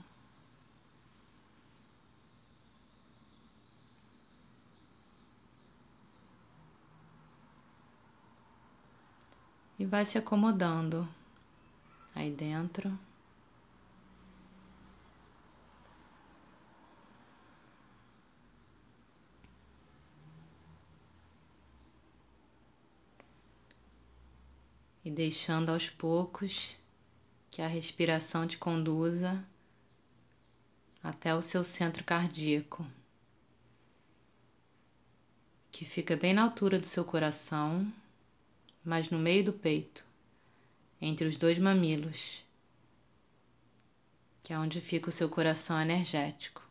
E 9.77 9.85
vai 9.85 10.05
se 10.05 10.17
acomodando 10.17 11.07
aí 12.15 12.31
dentro. 12.31 12.97
e 25.04 25.04
deixando 25.15 25.69
aos 25.69 25.89
poucos 25.89 26.75
que 27.49 27.61
a 27.61 27.67
respiração 27.67 28.45
te 28.45 28.57
conduza 28.57 29.41
até 31.01 31.33
o 31.33 31.41
seu 31.41 31.63
centro 31.63 32.03
cardíaco, 32.03 32.85
que 35.71 35.85
fica 35.85 36.17
bem 36.17 36.33
na 36.33 36.43
altura 36.43 36.77
do 36.77 36.85
seu 36.85 37.05
coração, 37.05 37.89
mas 38.83 39.09
no 39.09 39.17
meio 39.17 39.45
do 39.45 39.53
peito, 39.53 40.03
entre 41.01 41.25
os 41.27 41.37
dois 41.37 41.57
mamilos, 41.59 42.43
que 44.43 44.51
é 44.51 44.59
onde 44.59 44.81
fica 44.81 45.07
o 45.07 45.13
seu 45.13 45.29
coração 45.29 45.79
energético. 45.79 46.64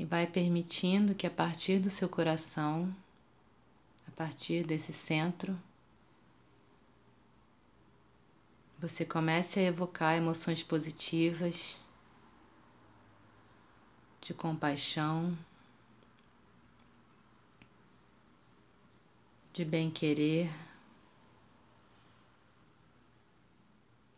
E 0.00 0.04
vai 0.06 0.26
permitindo 0.26 1.14
que 1.14 1.26
a 1.26 1.30
partir 1.30 1.78
do 1.78 1.90
seu 1.90 2.08
coração, 2.08 2.90
a 4.08 4.10
partir 4.12 4.64
desse 4.66 4.94
centro, 4.94 5.54
você 8.78 9.04
comece 9.04 9.60
a 9.60 9.64
evocar 9.64 10.16
emoções 10.16 10.62
positivas 10.62 11.78
de 14.22 14.32
compaixão, 14.32 15.36
de 19.52 19.66
bem-querer, 19.66 20.50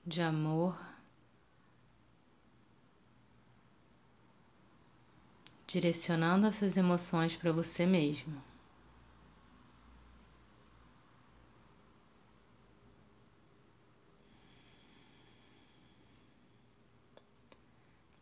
de 0.07 0.23
amor. 0.23 0.92
Direcionando 5.73 6.47
essas 6.47 6.77
emoções 6.77 7.35
para 7.35 7.51
você 7.51 7.87
mesmo. 7.87 8.43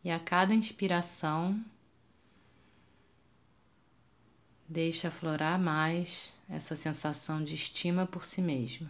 E 0.01 0.09
a 0.09 0.17
cada 0.17 0.53
inspiração, 0.53 1.61
deixa 4.67 5.09
aflorar 5.09 5.59
mais 5.59 6.39
essa 6.49 6.75
sensação 6.75 7.43
de 7.43 7.53
estima 7.53 8.07
por 8.07 8.23
si 8.23 8.41
mesmo. 8.41 8.89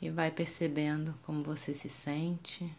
E 0.00 0.10
vai 0.10 0.30
percebendo 0.30 1.14
como 1.22 1.42
você 1.42 1.74
se 1.74 1.88
sente. 1.88 2.74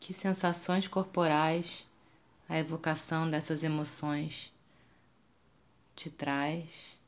Que 0.00 0.12
sensações 0.12 0.86
corporais 0.86 1.86
a 2.48 2.58
evocação 2.58 3.30
dessas 3.30 3.62
emoções 3.64 4.52
te 5.96 6.10
traz. 6.10 6.98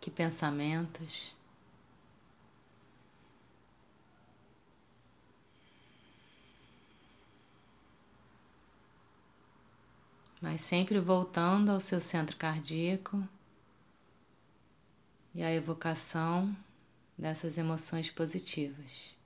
Que 0.00 0.10
pensamentos. 0.10 1.37
Mas 10.40 10.60
sempre 10.60 11.00
voltando 11.00 11.70
ao 11.70 11.80
seu 11.80 12.00
centro 12.00 12.36
cardíaco 12.36 13.26
e 15.34 15.42
à 15.42 15.52
evocação 15.52 16.56
dessas 17.16 17.58
emoções 17.58 18.10
positivas. 18.10 19.16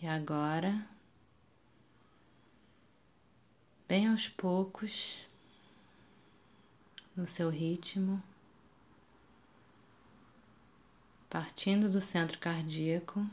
E 0.00 0.06
agora, 0.06 0.86
bem 3.88 4.06
aos 4.08 4.28
poucos, 4.28 5.25
no 7.16 7.26
seu 7.26 7.48
ritmo, 7.48 8.22
partindo 11.30 11.88
do 11.88 12.00
centro 12.00 12.38
cardíaco, 12.38 13.26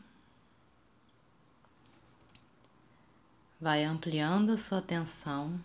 vai 3.60 3.84
ampliando 3.84 4.52
a 4.52 4.58
sua 4.58 4.80
atenção 4.80 5.62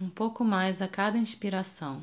um 0.00 0.08
pouco 0.08 0.44
mais 0.44 0.80
a 0.80 0.88
cada 0.88 1.18
inspiração, 1.18 2.02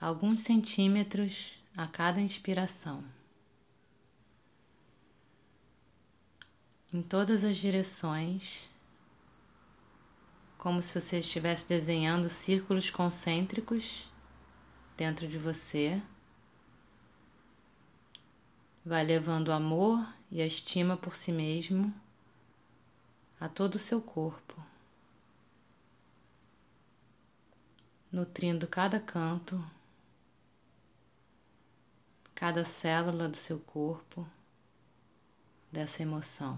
alguns 0.00 0.40
centímetros 0.40 1.54
a 1.76 1.86
cada 1.86 2.20
inspiração. 2.20 3.02
Em 6.92 7.00
todas 7.02 7.42
as 7.42 7.56
direções 7.56 8.71
como 10.62 10.80
se 10.80 11.00
você 11.00 11.18
estivesse 11.18 11.66
desenhando 11.66 12.28
círculos 12.28 12.88
concêntricos 12.88 14.08
dentro 14.96 15.26
de 15.26 15.36
você. 15.36 16.00
Vai 18.86 19.02
levando 19.02 19.48
o 19.48 19.52
amor 19.52 19.98
e 20.30 20.40
a 20.40 20.46
estima 20.46 20.96
por 20.96 21.16
si 21.16 21.32
mesmo 21.32 21.92
a 23.40 23.48
todo 23.48 23.74
o 23.74 23.78
seu 23.78 24.00
corpo, 24.00 24.54
nutrindo 28.12 28.68
cada 28.68 29.00
canto, 29.00 29.60
cada 32.36 32.64
célula 32.64 33.28
do 33.28 33.36
seu 33.36 33.58
corpo 33.58 34.24
dessa 35.72 36.04
emoção. 36.04 36.56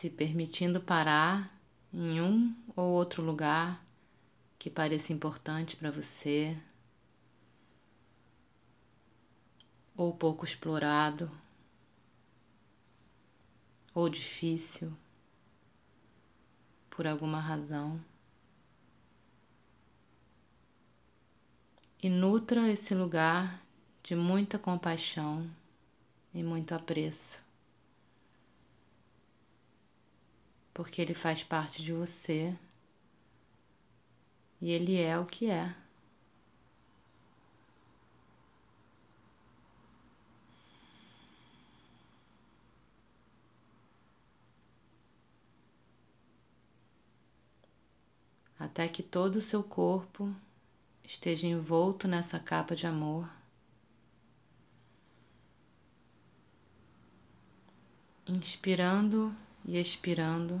Se 0.00 0.08
permitindo 0.08 0.80
parar 0.80 1.54
em 1.92 2.22
um 2.22 2.56
ou 2.74 2.86
outro 2.94 3.22
lugar 3.22 3.84
que 4.58 4.70
pareça 4.70 5.12
importante 5.12 5.76
para 5.76 5.90
você 5.90 6.56
ou 9.94 10.16
pouco 10.16 10.42
explorado 10.42 11.30
ou 13.94 14.08
difícil 14.08 14.90
por 16.88 17.06
alguma 17.06 17.38
razão. 17.38 18.02
E 22.02 22.08
nutra 22.08 22.72
esse 22.72 22.94
lugar 22.94 23.62
de 24.02 24.16
muita 24.16 24.58
compaixão 24.58 25.46
e 26.32 26.42
muito 26.42 26.74
apreço. 26.74 27.49
Porque 30.72 31.00
ele 31.00 31.14
faz 31.14 31.42
parte 31.42 31.82
de 31.82 31.92
você 31.92 32.56
e 34.60 34.70
ele 34.70 35.00
é 35.00 35.18
o 35.18 35.24
que 35.24 35.50
é. 35.50 35.74
Até 48.58 48.86
que 48.86 49.02
todo 49.02 49.36
o 49.36 49.40
seu 49.40 49.62
corpo 49.62 50.30
esteja 51.02 51.46
envolto 51.46 52.06
nessa 52.06 52.38
capa 52.38 52.76
de 52.76 52.86
amor. 52.86 53.28
Inspirando 58.28 59.34
e 59.64 59.78
expirando, 59.78 60.60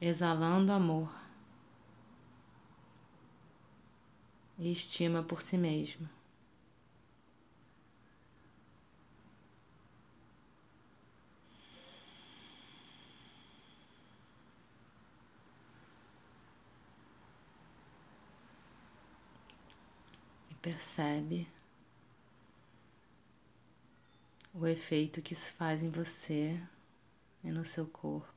exalando 0.00 0.72
amor. 0.72 1.08
e 4.58 4.70
estima 4.70 5.22
por 5.22 5.40
si 5.40 5.56
mesmo. 5.58 6.08
E 20.50 20.54
percebe 20.54 21.46
o 24.58 24.66
efeito 24.66 25.20
que 25.20 25.34
isso 25.34 25.52
faz 25.52 25.82
em 25.82 25.90
você 25.90 26.58
e 27.44 27.52
no 27.52 27.62
seu 27.62 27.86
corpo. 27.86 28.35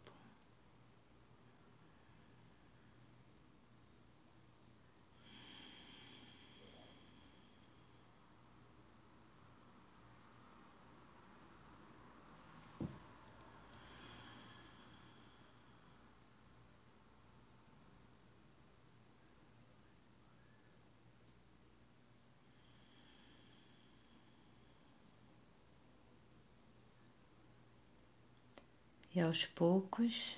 E 29.14 29.20
aos 29.20 29.44
poucos, 29.46 30.38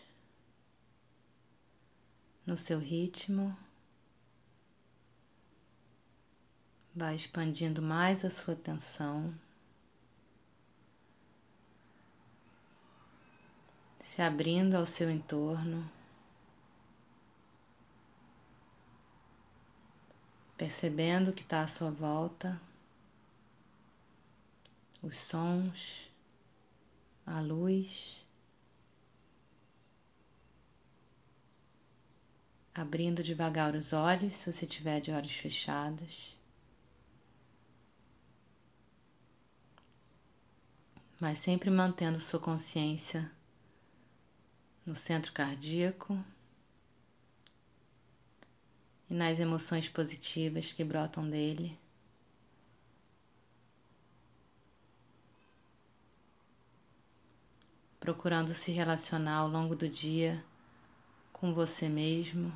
no 2.45 2.55
seu 2.55 2.79
ritmo, 2.79 3.55
vai 6.95 7.15
expandindo 7.15 7.81
mais 7.81 8.23
a 8.23 8.29
sua 8.29 8.53
atenção, 8.53 9.33
se 13.99 14.21
abrindo 14.21 14.75
ao 14.75 14.85
seu 14.85 15.09
entorno, 15.09 15.89
percebendo 20.57 21.31
o 21.31 21.33
que 21.33 21.41
está 21.41 21.61
à 21.61 21.67
sua 21.67 21.91
volta, 21.91 22.61
os 25.01 25.17
sons, 25.17 26.09
a 27.25 27.39
luz. 27.41 28.20
Abrindo 32.73 33.23
devagar 33.23 33.75
os 33.75 33.93
olhos, 33.93 34.35
se 34.35 34.51
você 34.51 34.65
tiver 34.65 34.99
de 35.01 35.11
olhos 35.11 35.33
fechados. 35.33 36.35
Mas 41.19 41.37
sempre 41.37 41.69
mantendo 41.69 42.19
sua 42.19 42.39
consciência 42.39 43.29
no 44.85 44.95
centro 44.95 45.31
cardíaco 45.33 46.17
e 49.09 49.13
nas 49.13 49.39
emoções 49.39 49.87
positivas 49.87 50.71
que 50.71 50.83
brotam 50.83 51.29
dele. 51.29 51.77
Procurando 57.99 58.55
se 58.55 58.71
relacionar 58.71 59.35
ao 59.35 59.47
longo 59.47 59.75
do 59.75 59.87
dia 59.87 60.43
com 61.41 61.55
você 61.55 61.89
mesmo, 61.89 62.55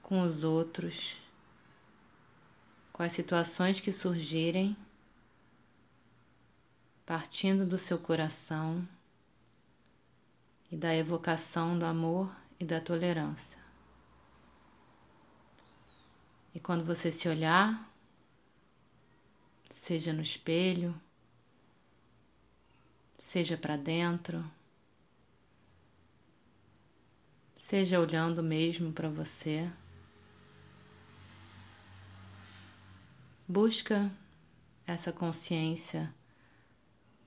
com 0.00 0.20
os 0.22 0.44
outros, 0.44 1.16
com 2.92 3.02
as 3.02 3.10
situações 3.10 3.80
que 3.80 3.90
surgirem, 3.90 4.76
partindo 7.04 7.66
do 7.66 7.76
seu 7.76 7.98
coração 7.98 8.86
e 10.70 10.76
da 10.76 10.94
evocação 10.94 11.76
do 11.76 11.84
amor 11.84 12.32
e 12.60 12.64
da 12.64 12.80
tolerância. 12.80 13.60
E 16.54 16.60
quando 16.60 16.84
você 16.84 17.10
se 17.10 17.28
olhar, 17.28 17.92
seja 19.80 20.12
no 20.12 20.22
espelho, 20.22 20.94
seja 23.18 23.56
para 23.56 23.76
dentro, 23.76 24.48
seja 27.72 27.98
olhando 27.98 28.42
mesmo 28.42 28.92
para 28.92 29.08
você. 29.08 29.66
Busca 33.48 34.12
essa 34.86 35.10
consciência, 35.10 36.14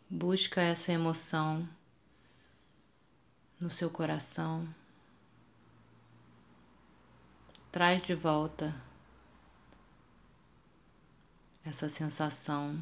busca 0.08 0.62
essa 0.62 0.92
emoção 0.92 1.68
no 3.60 3.72
seu 3.72 3.90
coração. 3.90 4.72
Traz 7.72 8.04
de 8.04 8.14
volta 8.14 8.72
essa 11.64 11.90
sensação 11.90 12.80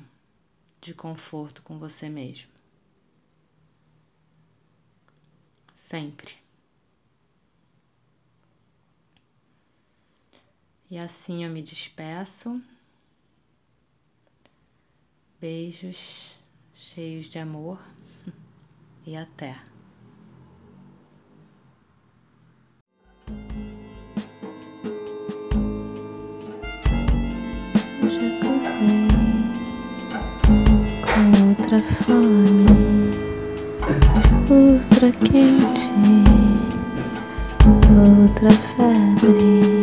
de 0.81 0.93
conforto 0.93 1.63
com 1.63 1.79
você 1.79 2.09
mesmo. 2.09 2.51
Sempre. 5.73 6.42
E 10.89 10.97
assim 10.97 11.43
eu 11.43 11.49
me 11.49 11.61
despeço. 11.61 12.61
Beijos 15.39 16.35
cheios 16.73 17.25
de 17.25 17.39
amor 17.39 17.79
e 19.05 19.15
até. 19.15 19.55
outra 31.73 31.79
fome, 31.79 32.65
outra 34.49 35.11
quente, 35.11 35.91
outra 37.89 38.51
febre. 38.51 39.82